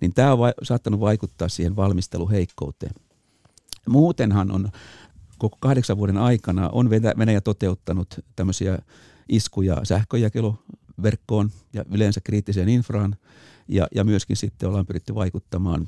Niin 0.00 0.14
tämä 0.14 0.32
on 0.32 0.38
va- 0.38 0.52
saattanut 0.62 1.00
vaikuttaa 1.00 1.48
siihen 1.48 1.76
valmisteluheikkouteen. 1.76 2.94
Muutenhan 3.88 4.50
on 4.50 4.68
koko 5.38 5.56
kahdeksan 5.60 5.96
vuoden 5.96 6.18
aikana 6.18 6.68
on 6.68 6.90
Venäjä 6.90 7.40
toteuttanut 7.40 8.20
tämmöisiä 8.36 8.78
iskuja 9.28 9.80
sähköjakelu 9.84 10.58
verkkoon 11.02 11.50
ja 11.72 11.84
yleensä 11.92 12.20
kriittiseen 12.24 12.68
infraan. 12.68 13.16
Ja, 13.68 13.86
ja 13.94 14.04
myöskin 14.04 14.36
sitten 14.36 14.68
ollaan 14.68 14.86
pyritty 14.86 15.14
vaikuttamaan 15.14 15.86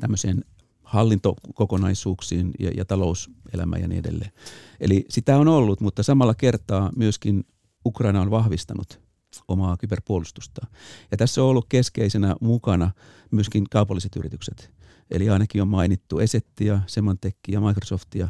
tämmöiseen 0.00 0.44
hallintokokonaisuuksiin 0.82 2.50
ja, 2.60 2.70
ja 2.76 2.84
talouselämään 2.84 3.82
ja 3.82 3.88
niin 3.88 3.98
edelleen. 3.98 4.32
Eli 4.80 5.04
sitä 5.08 5.38
on 5.38 5.48
ollut, 5.48 5.80
mutta 5.80 6.02
samalla 6.02 6.34
kertaa 6.34 6.90
myöskin 6.96 7.44
Ukraina 7.86 8.20
on 8.20 8.30
vahvistanut 8.30 9.03
omaa 9.48 9.76
kyberpuolustusta. 9.76 10.66
Ja 11.10 11.16
tässä 11.16 11.42
on 11.42 11.48
ollut 11.48 11.66
keskeisenä 11.68 12.36
mukana 12.40 12.90
myöskin 13.30 13.64
kaupalliset 13.70 14.16
yritykset. 14.16 14.70
Eli 15.10 15.30
ainakin 15.30 15.62
on 15.62 15.68
mainittu 15.68 16.18
Esettia, 16.18 16.80
Semantekki 16.86 17.52
ja 17.52 17.60
Microsoftia, 17.60 18.28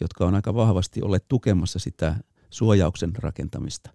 jotka 0.00 0.26
on 0.26 0.34
aika 0.34 0.54
vahvasti 0.54 1.02
olleet 1.02 1.28
tukemassa 1.28 1.78
sitä 1.78 2.16
suojauksen 2.50 3.16
rakentamista. 3.16 3.90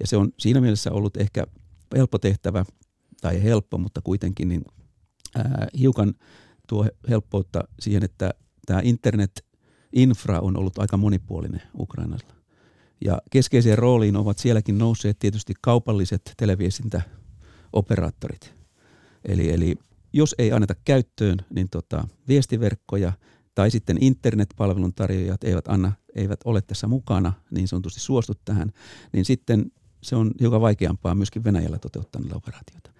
Ja 0.00 0.06
se 0.06 0.16
on 0.16 0.32
siinä 0.38 0.60
mielessä 0.60 0.92
ollut 0.92 1.16
ehkä 1.16 1.46
helppo 1.96 2.18
tehtävä, 2.18 2.64
tai 3.20 3.42
helppo, 3.42 3.78
mutta 3.78 4.00
kuitenkin 4.04 4.48
niin, 4.48 4.64
ää, 5.36 5.66
hiukan 5.78 6.14
tuo 6.68 6.86
helppoutta 7.08 7.64
siihen, 7.80 8.04
että 8.04 8.30
tämä 8.66 8.80
internet-infra 8.84 10.40
on 10.40 10.56
ollut 10.56 10.78
aika 10.78 10.96
monipuolinen 10.96 11.62
Ukrainalla. 11.78 12.43
Ja 13.00 13.18
keskeiseen 13.30 13.78
rooliin 13.78 14.16
ovat 14.16 14.38
sielläkin 14.38 14.78
nousseet 14.78 15.18
tietysti 15.18 15.54
kaupalliset 15.60 16.34
televiestintäoperaattorit. 16.36 18.54
Eli, 19.24 19.52
eli 19.52 19.76
jos 20.12 20.34
ei 20.38 20.52
anneta 20.52 20.74
käyttöön, 20.84 21.38
niin 21.54 21.68
tota, 21.70 22.08
viestiverkkoja 22.28 23.12
tai 23.54 23.70
sitten 23.70 23.98
internetpalvelun 24.00 24.94
tarjoajat 24.94 25.44
eivät, 25.44 25.68
anna, 25.68 25.92
eivät 26.14 26.40
ole 26.44 26.62
tässä 26.62 26.86
mukana, 26.86 27.32
niin 27.50 27.68
sanotusti 27.68 28.00
suostu 28.00 28.32
tähän, 28.44 28.72
niin 29.12 29.24
sitten 29.24 29.72
se 30.02 30.16
on 30.16 30.30
hiukan 30.40 30.60
vaikeampaa 30.60 31.14
myöskin 31.14 31.44
Venäjällä 31.44 31.78
toteuttaa 31.78 32.22
niillä 32.22 32.36
operaatioita. 32.36 32.90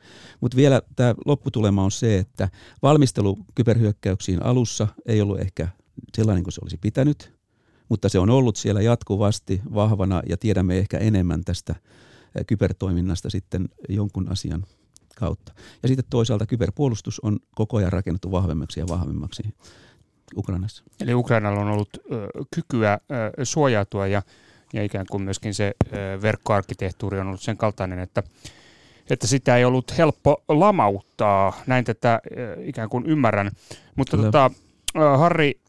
Mutta 0.40 0.56
vielä 0.56 0.82
tämä 0.96 1.14
lopputulema 1.26 1.84
on 1.84 1.90
se, 1.90 2.18
että 2.18 2.48
valmistelu 2.82 3.38
kyberhyökkäyksiin 3.54 4.42
alussa 4.42 4.88
ei 5.06 5.20
ollut 5.20 5.40
ehkä 5.40 5.68
sellainen 6.16 6.44
kuin 6.44 6.52
se 6.52 6.60
olisi 6.62 6.76
pitänyt, 6.76 7.33
mutta 7.88 8.08
se 8.08 8.18
on 8.18 8.30
ollut 8.30 8.56
siellä 8.56 8.82
jatkuvasti 8.82 9.62
vahvana 9.74 10.22
ja 10.28 10.36
tiedämme 10.36 10.78
ehkä 10.78 10.98
enemmän 10.98 11.44
tästä 11.44 11.74
kybertoiminnasta 12.46 13.30
sitten 13.30 13.68
jonkun 13.88 14.28
asian 14.32 14.64
kautta. 15.16 15.52
Ja 15.82 15.88
sitten 15.88 16.06
toisaalta 16.10 16.46
kyberpuolustus 16.46 17.20
on 17.20 17.38
koko 17.54 17.76
ajan 17.76 17.92
rakennettu 17.92 18.30
vahvemmaksi 18.30 18.80
ja 18.80 18.86
vahvemmaksi 18.88 19.42
Ukrainassa. 20.36 20.84
Eli 21.00 21.14
Ukrainalla 21.14 21.60
on 21.60 21.68
ollut 21.68 21.90
ö, 21.96 22.28
kykyä 22.54 22.98
ö, 23.38 23.44
suojautua 23.44 24.06
ja 24.06 24.22
ja 24.72 24.84
ikään 24.84 25.06
kuin 25.10 25.22
myöskin 25.22 25.54
se 25.54 25.74
verkkoarkkitehtuuri 26.22 27.20
on 27.20 27.26
ollut 27.26 27.40
sen 27.40 27.56
kaltainen, 27.56 27.98
että, 27.98 28.22
että 29.10 29.26
sitä 29.26 29.56
ei 29.56 29.64
ollut 29.64 29.98
helppo 29.98 30.44
lamauttaa. 30.48 31.60
Näin 31.66 31.84
tätä 31.84 32.20
ikään 32.64 32.88
kuin 32.88 33.06
ymmärrän. 33.06 33.50
Mutta 33.96 34.16
tota, 34.16 34.50
Harri, 35.16 35.60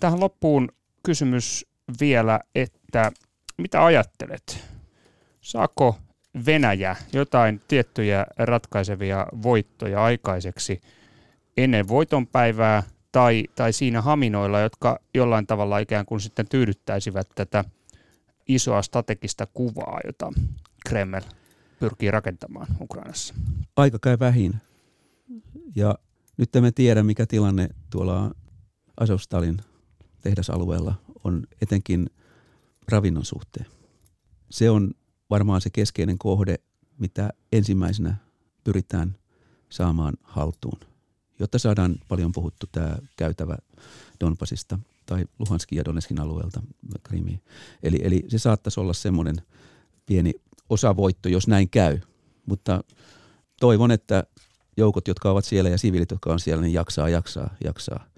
tähän 0.00 0.20
loppuun 0.20 0.68
kysymys 1.04 1.66
vielä, 2.00 2.40
että 2.54 3.12
mitä 3.58 3.84
ajattelet? 3.84 4.64
Saako 5.40 5.98
Venäjä 6.46 6.96
jotain 7.12 7.60
tiettyjä 7.68 8.26
ratkaisevia 8.38 9.26
voittoja 9.42 10.04
aikaiseksi 10.04 10.80
ennen 11.56 11.88
voitonpäivää 11.88 12.82
tai, 13.12 13.44
tai 13.56 13.72
siinä 13.72 14.00
haminoilla, 14.00 14.60
jotka 14.60 14.98
jollain 15.14 15.46
tavalla 15.46 15.78
ikään 15.78 16.06
kuin 16.06 16.20
sitten 16.20 16.48
tyydyttäisivät 16.48 17.28
tätä– 17.34 17.64
isoa 18.48 18.82
strategista 18.82 19.46
kuvaa, 19.46 20.00
jota 20.06 20.32
Kreml 20.86 21.20
pyrkii 21.80 22.10
rakentamaan 22.10 22.66
Ukrainassa? 22.80 23.34
Aika 23.76 23.98
käy 23.98 24.18
vähin. 24.18 24.54
Ja 25.76 25.94
nyt 26.36 26.56
emme 26.56 26.72
tiedä, 26.72 27.02
mikä 27.02 27.26
tilanne 27.26 27.68
tuolla 27.90 28.30
Azovstalin 29.00 29.56
tehdasalueella 30.24 30.94
on 31.24 31.46
etenkin 31.62 32.10
ravinnon 32.88 33.24
suhteen. 33.24 33.66
Se 34.50 34.70
on 34.70 34.90
varmaan 35.30 35.60
se 35.60 35.70
keskeinen 35.70 36.18
kohde, 36.18 36.56
mitä 36.98 37.30
ensimmäisenä 37.52 38.16
pyritään 38.64 39.16
saamaan 39.68 40.14
haltuun, 40.22 40.80
jotta 41.38 41.58
saadaan 41.58 41.96
paljon 42.08 42.32
puhuttu 42.32 42.66
tämä 42.72 42.96
käytävä 43.16 43.56
Donbasista 44.20 44.78
tai 45.06 45.24
Luhanskin 45.38 45.76
ja 45.76 45.84
Donetskin 45.84 46.20
alueelta 46.20 46.62
Krimiin. 47.02 47.40
Eli, 47.82 48.00
eli 48.02 48.24
se 48.28 48.38
saattaisi 48.38 48.80
olla 48.80 48.92
semmoinen 48.92 49.36
pieni 50.06 50.32
osavoitto, 50.70 51.28
jos 51.28 51.48
näin 51.48 51.70
käy. 51.70 51.98
Mutta 52.46 52.84
toivon, 53.60 53.90
että 53.90 54.24
joukot, 54.76 55.08
jotka 55.08 55.30
ovat 55.30 55.44
siellä 55.44 55.70
ja 55.70 55.78
siviilit, 55.78 56.10
jotka 56.10 56.32
on 56.32 56.40
siellä, 56.40 56.62
niin 56.62 56.72
jaksaa, 56.72 57.08
jaksaa, 57.08 57.56
jaksaa. 57.64 58.13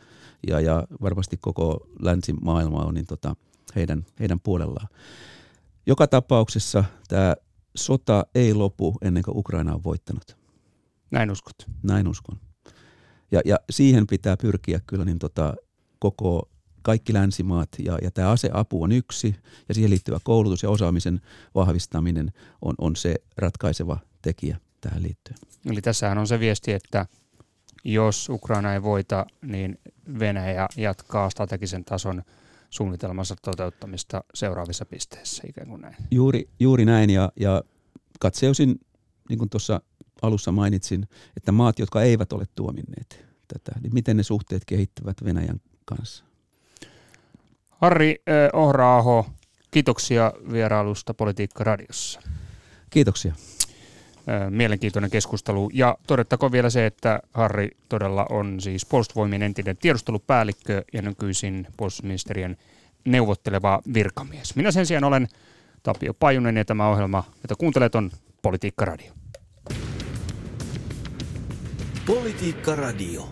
Ja, 0.47 0.61
ja 0.61 0.87
varmasti 1.03 1.37
koko 1.37 1.89
länsimaailma 2.01 2.85
on 2.85 2.95
niin 2.95 3.07
tota, 3.07 3.37
heidän, 3.77 4.07
heidän 4.21 4.41
puolellaan. 4.41 4.89
Joka 5.87 6.07
tapauksessa 6.07 6.85
tämä 7.09 7.35
sota 7.77 8.27
ei 8.35 8.55
lopu 8.55 8.99
ennen 9.03 9.23
kuin 9.23 9.39
Ukraina 9.39 9.75
on 9.75 9.85
voittanut. 9.85 10.37
Näin 11.11 11.31
uskot? 11.31 11.57
Näin 11.83 12.09
uskon. 12.09 12.39
Ja, 13.33 13.41
ja 13.45 13.57
siihen 13.71 14.07
pitää 14.07 14.37
pyrkiä 14.37 14.81
kyllä 14.87 15.05
niin 15.05 15.19
tota, 15.19 15.55
koko 15.99 16.49
kaikki 16.83 17.15
länsimaat 17.15 17.69
ja, 17.79 17.99
ja 18.03 18.11
tämä 18.11 18.31
aseapu 18.31 18.83
on 18.83 18.93
yksi 18.93 19.37
ja 19.69 19.75
siihen 19.75 19.91
liittyvä 19.91 20.19
koulutus 20.25 20.63
ja 20.63 20.71
osaamisen 20.71 21.21
vahvistaminen 21.55 22.33
on, 22.63 22.75
on 22.79 22.97
se 22.97 23.15
ratkaiseva 23.37 23.99
tekijä 24.23 24.61
tähän 24.81 25.03
liittyen. 25.03 25.39
Eli 25.71 25.83
tässähän 25.83 26.19
on 26.19 26.27
se 26.27 26.41
viesti, 26.41 26.73
että 26.73 27.07
jos 27.87 28.28
Ukraina 28.28 28.74
ei 28.74 28.82
voita, 28.82 29.26
niin 29.43 29.78
Venäjä 30.18 30.68
jatkaa 30.76 31.30
strategisen 31.30 31.84
tason 31.84 32.22
suunnitelmansa 32.70 33.37
toteuttamista 33.43 34.24
seuraavissa 34.34 34.87
pisteissä, 34.87 35.43
ikään 35.49 35.68
kuin 35.68 35.80
näin. 35.80 35.97
Juuri, 36.11 36.49
juuri 36.61 36.84
näin, 36.84 37.11
ja, 37.11 37.32
ja 37.41 37.62
katseusin, 38.20 38.80
niin 39.28 39.39
kuin 39.39 39.51
tuossa 39.51 39.80
alussa 40.22 40.53
mainitsin, 40.53 41.09
että 41.37 41.53
maat, 41.53 41.78
jotka 41.78 42.03
eivät 42.03 42.32
ole 42.32 42.45
tuominneet 42.55 43.24
tätä, 43.49 43.80
niin 43.82 43.95
miten 43.95 44.16
ne 44.16 44.22
suhteet 44.22 44.64
kehittyvät 44.64 45.24
Venäjän 45.24 45.61
kanssa. 45.84 46.24
Harri 47.70 48.22
Ohraaho, 48.53 49.26
kiitoksia 49.70 50.32
vierailusta 50.53 51.14
Politiikka 51.14 51.64
Radiossa. 51.64 52.20
Kiitoksia. 52.91 53.34
Mielenkiintoinen 54.51 55.11
keskustelu. 55.11 55.70
Ja 55.72 55.99
todettakoon 56.07 56.53
vielä 56.53 56.70
se, 56.70 56.87
että 56.87 57.20
Harri 57.33 57.70
todella 57.89 58.27
on 58.31 58.61
siis 58.61 58.87
puolustusvoimien 58.87 59.43
entinen 59.43 59.77
tiedustelupäällikkö 59.77 60.85
ja 60.93 61.03
nykyisin 61.03 61.66
puolustusministeriön 61.77 62.57
neuvotteleva 63.05 63.81
virkamies. 63.95 64.57
Minä 64.57 64.70
sen 64.70 64.87
sijaan 64.87 65.05
olen 65.05 65.29
Tapio 65.83 66.14
Pajunen 66.14 66.57
ja 66.57 66.64
tämä 66.64 66.89
ohjelma, 66.89 67.24
jota 67.43 67.55
kuuntelet, 67.57 67.95
on 67.95 68.11
Politiikka 68.43 68.85
Radio. 68.85 69.12
Politiikka 72.07 72.74
Radio. 72.74 73.29